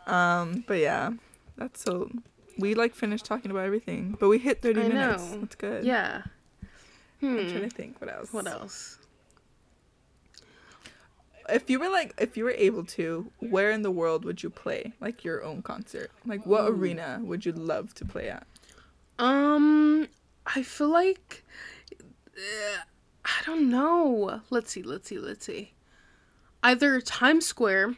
Um, 0.07 0.63
but 0.67 0.79
yeah, 0.79 1.11
that's 1.55 1.83
so. 1.83 2.09
We 2.57 2.73
like 2.75 2.95
finished 2.95 3.25
talking 3.25 3.51
about 3.51 3.65
everything, 3.65 4.15
but 4.19 4.27
we 4.29 4.37
hit 4.39 4.61
30 4.61 4.79
I 4.81 4.87
minutes. 4.87 5.31
know. 5.31 5.39
That's 5.41 5.55
good. 5.55 5.85
Yeah. 5.85 6.23
I'm 7.21 7.29
Hmm. 7.45 7.47
trying 7.49 7.69
to 7.69 7.75
think 7.75 7.99
what 8.01 8.11
else. 8.13 8.31
What 8.33 8.47
else? 8.47 8.97
If 11.49 11.69
you 11.69 11.79
were 11.79 11.89
like, 11.89 12.13
if 12.19 12.35
you 12.35 12.43
were 12.43 12.51
able 12.51 12.83
to, 12.85 13.31
where 13.39 13.71
in 13.71 13.81
the 13.81 13.91
world 13.91 14.25
would 14.25 14.43
you 14.43 14.49
play 14.49 14.93
like 14.99 15.23
your 15.23 15.43
own 15.43 15.61
concert? 15.61 16.11
Like, 16.25 16.45
what 16.45 16.65
Ooh. 16.65 16.67
arena 16.75 17.21
would 17.23 17.45
you 17.45 17.53
love 17.53 17.93
to 17.95 18.05
play 18.05 18.29
at? 18.29 18.45
Um, 19.17 20.09
I 20.45 20.61
feel 20.63 20.89
like 20.89 21.43
uh, 22.37 22.81
I 23.25 23.41
don't 23.45 23.69
know. 23.69 24.41
Let's 24.49 24.71
see. 24.71 24.83
Let's 24.83 25.07
see. 25.07 25.17
Let's 25.19 25.45
see. 25.45 25.71
Either 26.63 26.99
Times 27.01 27.45
Square 27.45 27.95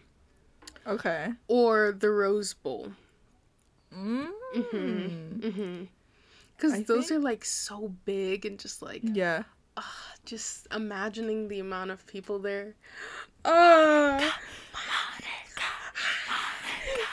Okay. 0.85 1.29
or 1.47 1.91
the 1.91 2.09
Rose 2.11 2.53
Bowl. 2.53 2.93
Mm. 3.95 4.27
Mm-hmm. 4.55 5.83
Because 6.57 6.83
those 6.83 7.07
think- 7.07 7.19
are 7.19 7.23
like 7.23 7.45
so 7.45 7.93
big 8.05 8.45
and 8.45 8.59
just 8.59 8.81
like 8.81 9.01
Yeah. 9.03 9.43
ah, 9.77 10.13
just 10.25 10.67
imagining 10.75 11.47
the 11.47 11.59
amount 11.59 11.91
of 11.91 12.05
people 12.05 12.39
there. 12.39 12.75
Uh, 13.45 14.19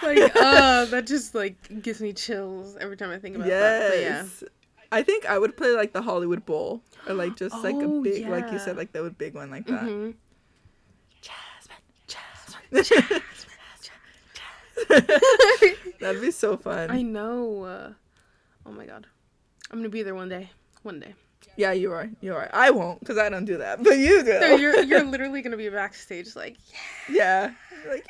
like 0.02 0.36
uh, 0.36 0.84
that 0.90 1.06
just 1.06 1.34
like 1.34 1.82
gives 1.82 2.00
me 2.00 2.12
chills 2.12 2.76
every 2.80 2.96
time 2.96 3.10
I 3.10 3.18
think 3.18 3.36
about 3.36 3.48
that. 3.48 3.90
But 3.90 3.98
yeah. 3.98 4.22
Yes. 4.22 4.44
I 4.92 5.02
think 5.02 5.26
I 5.26 5.38
would 5.38 5.56
play 5.56 5.72
like 5.72 5.92
the 5.92 6.02
Hollywood 6.02 6.44
Bowl 6.46 6.82
or 7.08 7.14
like 7.14 7.36
just 7.36 7.54
like 7.62 7.74
a 7.74 7.84
Oh, 7.84 8.02
big, 8.02 8.26
like 8.28 8.50
you 8.52 8.58
said, 8.58 8.76
like 8.76 8.92
that 8.92 9.02
would 9.02 9.18
big 9.18 9.34
one 9.34 9.50
like 9.50 9.66
that. 9.66 9.82
Mhm. 9.82 10.14
That'd 16.00 16.20
be 16.20 16.30
so 16.30 16.56
fun. 16.56 16.90
I 16.90 17.02
know. 17.02 17.62
Uh, 17.64 17.92
oh 18.66 18.72
my 18.72 18.86
god, 18.86 19.06
I'm 19.70 19.78
gonna 19.78 19.88
be 19.88 20.02
there 20.02 20.14
one 20.14 20.28
day. 20.28 20.50
One 20.82 21.00
day. 21.00 21.14
Yeah, 21.56 21.72
you 21.72 21.92
are. 21.92 22.10
You 22.20 22.34
are. 22.34 22.50
I 22.52 22.70
won't 22.70 23.00
because 23.00 23.16
I 23.18 23.28
don't 23.28 23.46
do 23.46 23.56
that, 23.58 23.82
but 23.82 23.98
you 23.98 24.22
do. 24.22 24.38
So 24.40 24.56
you're 24.56 24.82
you're 24.82 25.04
literally 25.10 25.40
gonna 25.42 25.56
be 25.56 25.68
backstage, 25.68 26.36
like 26.36 26.56
yeah. 27.08 27.52
Yeah. 27.86 27.90
Like, 27.90 28.04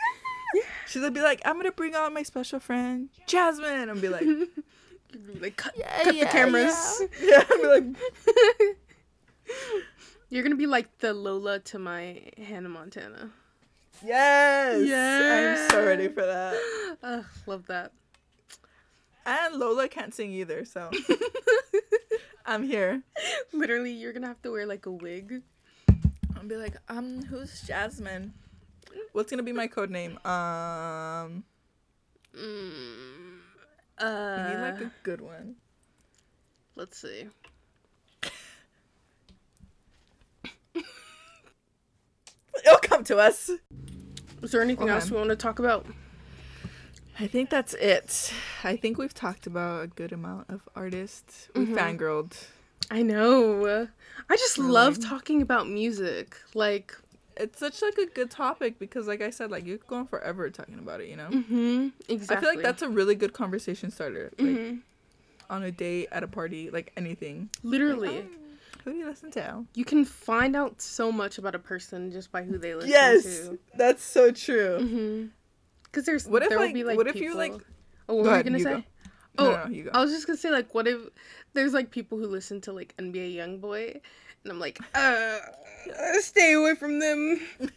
yeah. 0.54 0.62
She's 0.86 1.02
gonna 1.02 1.12
be 1.12 1.20
like, 1.20 1.40
I'm 1.44 1.56
gonna 1.56 1.72
bring 1.72 1.94
out 1.94 2.12
my 2.12 2.22
special 2.22 2.58
friend 2.60 3.08
Jasmine, 3.26 3.88
and 3.88 4.00
be 4.00 4.08
like, 4.08 4.24
gonna 4.24 4.46
be 5.32 5.38
like 5.40 5.56
cut, 5.56 5.74
Yeah, 5.76 6.02
cut 6.02 6.14
yeah, 6.14 6.24
the 6.24 6.30
cameras. 6.30 7.02
Yeah, 7.22 7.44
be 7.48 7.66
like, 7.66 7.84
You're 10.28 10.42
gonna 10.42 10.56
be 10.56 10.66
like 10.66 10.98
the 10.98 11.12
Lola 11.14 11.60
to 11.60 11.78
my 11.78 12.22
Hannah 12.36 12.68
Montana. 12.68 13.30
Yes. 14.04 15.68
I'm 15.68 15.70
so 15.70 15.84
ready 15.86 16.08
for 16.08 16.24
that. 16.24 16.96
Ugh, 17.02 17.24
love 17.46 17.66
that. 17.66 17.92
And 19.24 19.56
Lola 19.56 19.88
can't 19.88 20.14
sing 20.14 20.32
either, 20.32 20.64
so 20.64 20.90
I'm 22.46 22.62
here. 22.62 23.02
Literally, 23.52 23.90
you're 23.92 24.12
gonna 24.12 24.28
have 24.28 24.40
to 24.42 24.50
wear 24.52 24.66
like 24.66 24.86
a 24.86 24.90
wig. 24.92 25.42
I'll 26.36 26.44
be 26.46 26.56
like, 26.56 26.76
um, 26.88 27.22
who's 27.24 27.62
Jasmine? 27.62 28.32
What's 29.12 29.30
gonna 29.30 29.42
be 29.42 29.52
my 29.52 29.66
code 29.66 29.90
name? 29.90 30.18
Um, 30.24 31.44
Mm, 32.36 33.38
we 33.98 34.04
uh, 34.04 34.48
need 34.48 34.60
like 34.60 34.80
a 34.82 34.92
good 35.02 35.22
one. 35.22 35.56
let's 36.76 36.98
see. 37.00 37.28
It'll 42.64 42.78
come 42.78 42.95
to 43.06 43.18
us. 43.18 43.50
Is 44.42 44.52
there 44.52 44.60
anything 44.62 44.88
else 44.88 45.10
we 45.10 45.16
want 45.16 45.30
to 45.30 45.36
talk 45.36 45.58
about? 45.58 45.86
I 47.18 47.26
think 47.26 47.48
that's 47.48 47.72
it. 47.74 48.32
I 48.62 48.76
think 48.76 48.98
we've 48.98 49.14
talked 49.14 49.46
about 49.46 49.82
a 49.84 49.86
good 49.86 50.12
amount 50.12 50.50
of 50.50 50.60
artists. 50.76 51.48
We 51.54 51.64
Mhm. 51.66 51.74
fangirled. 51.74 52.34
I 52.90 53.02
know. 53.02 53.88
I 54.28 54.36
just 54.36 54.58
Really? 54.58 54.70
love 54.70 55.00
talking 55.00 55.40
about 55.42 55.68
music. 55.68 56.36
Like, 56.54 56.96
It's 57.38 57.58
such 57.58 57.82
like 57.82 57.98
a 57.98 58.06
good 58.06 58.30
topic 58.30 58.78
because, 58.78 59.06
like 59.06 59.20
I 59.20 59.28
said, 59.28 59.50
like 59.50 59.66
you 59.66 59.76
could 59.76 59.86
go 59.88 59.96
on 59.96 60.06
forever 60.06 60.48
talking 60.48 60.78
about 60.78 61.02
it. 61.02 61.08
You 61.10 61.16
know. 61.16 61.28
mm-hmm, 61.28 61.88
exactly. 62.08 62.36
I 62.36 62.40
feel 62.40 62.48
like 62.48 62.62
that's 62.64 62.80
a 62.80 62.88
really 62.88 63.14
good 63.14 63.34
conversation 63.34 63.90
starter. 63.90 64.32
Like 64.38 64.48
Mhm. 64.56 64.80
on 65.50 65.62
a 65.62 65.70
date, 65.70 66.08
at 66.12 66.22
a 66.22 66.28
party, 66.28 66.70
like 66.70 66.92
anything. 66.96 67.50
literally. 67.62 68.08
Like, 68.08 68.24
oh, 68.32 68.45
who 68.86 68.92
do 68.92 68.98
you 68.98 69.06
listen 69.06 69.30
to? 69.32 69.64
You 69.74 69.84
can 69.84 70.04
find 70.04 70.54
out 70.54 70.80
so 70.80 71.10
much 71.10 71.38
about 71.38 71.54
a 71.56 71.58
person 71.58 72.10
just 72.12 72.30
by 72.30 72.42
who 72.44 72.56
they 72.56 72.74
listen 72.74 72.90
yes, 72.90 73.22
to. 73.24 73.28
Yes, 73.28 73.50
that's 73.76 74.02
so 74.04 74.30
true. 74.30 74.78
Mm-hmm. 74.80 75.26
Because 75.84 76.04
there's 76.06 76.26
What 76.26 76.42
if, 76.44 76.48
there 76.50 76.58
like- 76.60 76.72
be 76.72 76.84
like 76.84 76.96
what 76.96 77.08
if 77.08 77.16
you, 77.16 77.34
like- 77.34 77.52
Oh, 78.08 78.14
what 78.14 78.22
Go 78.22 78.28
were 78.28 78.34
ahead, 78.34 78.46
you 78.46 78.50
gonna 78.52 78.58
you 78.58 78.64
say? 78.64 78.70
go. 78.74 78.84
Oh, 79.38 79.50
no, 79.50 79.64
no, 79.64 79.70
you 79.70 79.82
go. 79.84 79.90
I 79.92 80.00
was 80.00 80.12
just 80.12 80.26
gonna 80.28 80.36
say 80.36 80.50
like, 80.50 80.72
what 80.72 80.86
if 80.86 81.00
there's 81.52 81.72
like 81.74 81.90
people 81.90 82.16
who 82.18 82.26
listen 82.26 82.60
to 82.62 82.72
like 82.72 82.94
NBA 82.98 83.34
YoungBoy, 83.34 84.00
and 84.44 84.52
I'm 84.52 84.60
like, 84.60 84.78
uh, 84.94 85.38
stay 86.20 86.52
away 86.52 86.76
from 86.76 87.00
them. 87.00 87.40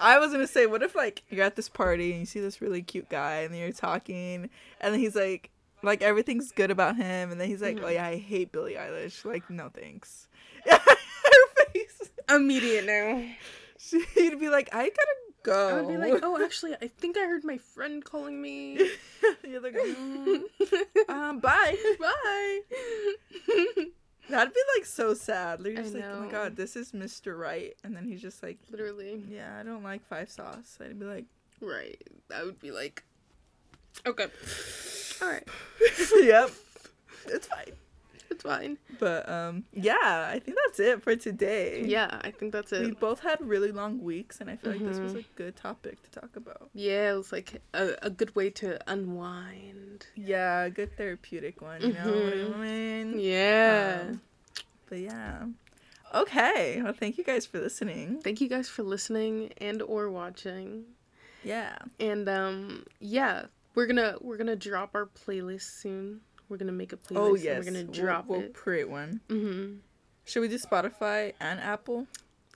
I 0.00 0.18
was 0.18 0.32
gonna 0.32 0.46
say, 0.46 0.66
what 0.66 0.82
if 0.82 0.94
like 0.94 1.22
you're 1.30 1.44
at 1.44 1.56
this 1.56 1.68
party 1.70 2.10
and 2.10 2.20
you 2.20 2.26
see 2.26 2.40
this 2.40 2.60
really 2.60 2.82
cute 2.82 3.08
guy 3.08 3.36
and 3.40 3.56
you're 3.56 3.72
talking 3.72 4.50
and 4.82 4.92
then 4.92 5.00
he's 5.00 5.16
like, 5.16 5.50
like 5.82 6.02
everything's 6.02 6.52
good 6.52 6.70
about 6.70 6.96
him 6.96 7.30
and 7.32 7.40
then 7.40 7.48
he's 7.48 7.62
like, 7.62 7.76
Mhm. 7.78 7.84
oh 7.84 7.88
yeah, 7.88 8.04
I 8.06 8.16
hate 8.16 8.52
Billie 8.52 8.74
Eilish. 8.74 9.24
Like, 9.24 9.48
no 9.48 9.70
thanks. 9.70 10.28
Her 10.68 11.64
face. 11.72 12.10
Immediate 12.28 12.86
now. 12.86 13.24
She'd 13.78 14.38
be 14.38 14.48
like, 14.48 14.68
I 14.72 14.84
gotta 14.84 15.16
go. 15.42 15.68
I 15.68 15.80
would 15.80 15.88
be 15.88 15.96
like, 15.96 16.22
oh, 16.22 16.42
actually, 16.42 16.74
I 16.80 16.88
think 16.88 17.16
I 17.16 17.20
heard 17.20 17.44
my 17.44 17.58
friend 17.58 18.04
calling 18.04 18.40
me. 18.40 18.74
you're 19.46 19.60
like, 19.60 19.74
mm, 19.74 20.42
um, 21.08 21.40
bye. 21.40 21.76
Bye. 21.98 22.60
That'd 24.28 24.54
be 24.54 24.60
like 24.76 24.86
so 24.86 25.12
sad. 25.14 25.60
You're 25.64 25.72
I 25.78 25.82
just 25.82 25.94
like, 25.94 26.04
oh 26.04 26.20
my 26.20 26.26
know. 26.26 26.30
god, 26.30 26.56
this 26.56 26.76
is 26.76 26.92
Mr. 26.92 27.36
Right, 27.36 27.74
and 27.82 27.96
then 27.96 28.06
he's 28.06 28.22
just 28.22 28.42
like, 28.44 28.58
Literally. 28.70 29.24
yeah, 29.28 29.56
I 29.58 29.64
don't 29.64 29.82
like 29.82 30.08
5SOS. 30.08 30.80
I'd 30.80 31.00
be 31.00 31.04
like, 31.06 31.24
Right. 31.60 32.00
I 32.34 32.44
would 32.44 32.60
be 32.60 32.70
like, 32.70 33.02
okay. 34.06 34.26
All 35.20 35.28
right. 35.28 35.46
yep, 36.22 36.50
it's 37.26 37.48
fine. 37.48 37.72
It's 38.30 38.44
fine. 38.44 38.78
But 38.98 39.28
um, 39.28 39.64
yeah, 39.72 40.30
I 40.32 40.38
think 40.38 40.56
that's 40.64 40.78
it 40.80 41.02
for 41.02 41.16
today. 41.16 41.84
Yeah, 41.86 42.20
I 42.22 42.30
think 42.30 42.52
that's 42.52 42.72
it. 42.72 42.82
we 42.86 42.92
both 42.92 43.20
had 43.20 43.38
really 43.40 43.72
long 43.72 44.00
weeks, 44.02 44.40
and 44.40 44.48
I 44.48 44.56
feel 44.56 44.72
like 44.72 44.84
this 44.84 44.98
was 45.00 45.14
Mhm. 45.14 45.20
a 45.20 45.24
good 45.36 45.56
topic 45.56 46.02
to 46.04 46.10
talk 46.20 46.36
about. 46.36 46.70
Yeah, 46.72 47.12
it 47.12 47.16
was 47.16 47.32
like 47.32 47.60
a, 47.74 47.94
a 48.02 48.10
good 48.10 48.34
way 48.36 48.50
to 48.50 48.78
unwind. 48.90 50.06
Yeah, 50.14 50.62
a 50.62 50.70
good 50.70 50.96
therapeutic 50.96 51.60
one. 51.60 51.82
You 51.82 51.92
know 51.92 52.04
what 52.04 52.32
I 52.32 52.36
Mhm. 52.36 52.60
mean? 52.60 53.18
Yeah. 53.20 54.06
Um, 54.10 54.20
but 54.88 54.98
yeah. 55.00 55.46
Okay. 56.14 56.80
Well, 56.82 56.92
thank 56.92 57.18
you 57.18 57.24
guys 57.24 57.46
for 57.46 57.60
listening. 57.60 58.20
Thank 58.22 58.40
you 58.40 58.48
guys 58.48 58.68
for 58.68 58.82
listening 58.82 59.52
and 59.58 59.82
or 59.82 60.10
watching. 60.10 60.84
Yeah. 61.44 61.76
And 61.98 62.28
um 62.28 62.84
yeah, 62.98 63.46
we're 63.74 63.86
gonna 63.86 64.16
we're 64.20 64.36
gonna 64.36 64.56
drop 64.56 64.90
our 64.94 65.06
playlist 65.06 65.80
soon. 65.80 66.20
We're 66.50 66.56
gonna 66.58 66.72
make 66.72 66.92
a 66.92 66.96
playlist 66.96 67.16
Oh 67.16 67.34
and 67.36 67.42
yes. 67.44 67.58
we're 67.64 67.72
gonna 67.72 67.84
We'll- 67.84 67.92
drop 68.02 68.26
we'll, 68.26 68.40
it. 68.40 68.52
create 68.54 68.90
one. 68.90 69.20
Mm-hmm. 69.28 69.76
Should 70.24 70.40
we 70.40 70.48
do 70.48 70.58
Spotify 70.58 71.32
and 71.40 71.58
Apple? 71.60 72.06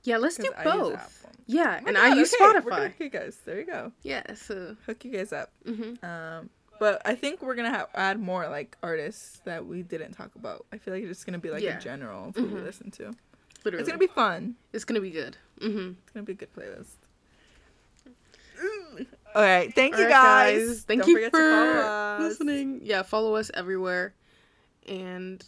Yeah, 0.02 0.18
let's 0.18 0.36
do 0.36 0.50
'Cause 0.50 0.66
I 0.66 0.74
use 0.76 0.90
both. 0.90 1.26
Yeah, 1.46 1.80
Oh 1.82 1.86
and 1.86 1.96
God, 1.96 2.04
I 2.04 2.14
use 2.16 2.34
okay, 2.34 2.44
we're 2.44 2.60
Spotify. 2.60 2.68
gonna- 2.68 2.84
Okay, 2.86 3.08
guys. 3.08 3.38
There 3.46 3.58
you 3.60 3.66
go. 3.66 3.92
Yeah, 4.02 4.34
so 4.34 4.76
Hook 4.86 5.04
you 5.04 5.12
guys 5.12 5.32
up. 5.32 5.50
hmm 5.64 5.94
Um, 6.04 6.50
but 6.80 7.00
I 7.06 7.14
think 7.14 7.40
we're 7.40 7.54
gonna 7.54 7.70
have 7.70 7.88
add 7.94 8.18
more 8.20 8.48
like 8.48 8.76
artists 8.82 9.40
that 9.44 9.64
we 9.64 9.82
didn't 9.82 10.12
talk 10.12 10.34
about. 10.34 10.66
I 10.72 10.78
feel 10.78 10.92
like 10.92 11.04
it's 11.04 11.10
just 11.10 11.24
gonna 11.26 11.38
be 11.38 11.50
like 11.50 11.62
Yeah. 11.62 11.78
a 11.78 11.80
general 11.80 12.28
of 12.28 12.34
who 12.36 12.42
we 12.44 12.60
Mhm. 12.60 12.64
listen 12.64 12.90
to. 12.92 13.12
literally, 13.64 13.80
It's 13.80 13.88
gonna 13.88 13.98
be 13.98 14.06
fun. 14.08 14.56
it's 14.74 14.84
gonna 14.84 15.00
be 15.00 15.10
good. 15.10 15.38
Mm-hmm. 15.60 15.92
It's 16.02 16.10
gonna 16.12 16.24
be 16.26 16.32
a 16.32 16.36
good 16.36 16.52
playlist. 16.52 16.96
All 19.34 19.42
right, 19.42 19.74
thank 19.74 19.96
you 19.96 20.04
Alright, 20.04 20.56
guys. 20.56 20.82
Thank 20.82 21.02
Don't 21.02 21.10
you 21.10 21.28
for 21.30 21.38
to 21.38 21.82
us. 21.84 22.20
listening. 22.20 22.80
Yeah, 22.84 23.02
follow 23.02 23.34
us 23.34 23.50
everywhere, 23.54 24.14
and 24.86 25.44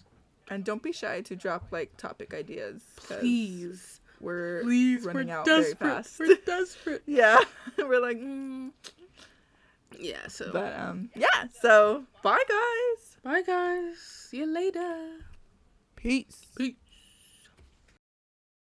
and 0.50 0.64
don't 0.64 0.82
be 0.82 0.92
shy 0.92 1.20
to 1.22 1.36
drop 1.36 1.66
like 1.70 1.96
topic 1.96 2.34
ideas. 2.34 2.82
please, 2.96 4.00
we're 4.20 4.62
please, 4.62 5.04
running 5.04 5.28
we're 5.28 5.34
out 5.34 5.44
very 5.46 5.62
desperate. 5.62 5.88
fast. 5.88 6.18
We're 6.18 6.36
desperate. 6.44 7.02
yeah, 7.06 7.38
we're 7.78 8.00
like, 8.02 8.18
mm. 8.18 8.70
Yeah. 9.98 10.26
So 10.28 10.50
but 10.52 10.78
um, 10.78 11.10
yeah. 11.14 11.44
So 11.60 12.04
bye, 12.22 12.42
guys. 12.48 13.16
bye, 13.22 13.42
guys. 13.42 13.98
See 13.98 14.38
you 14.38 14.46
later. 14.46 15.18
Peace. 15.94 16.46
Peace. 16.56 16.74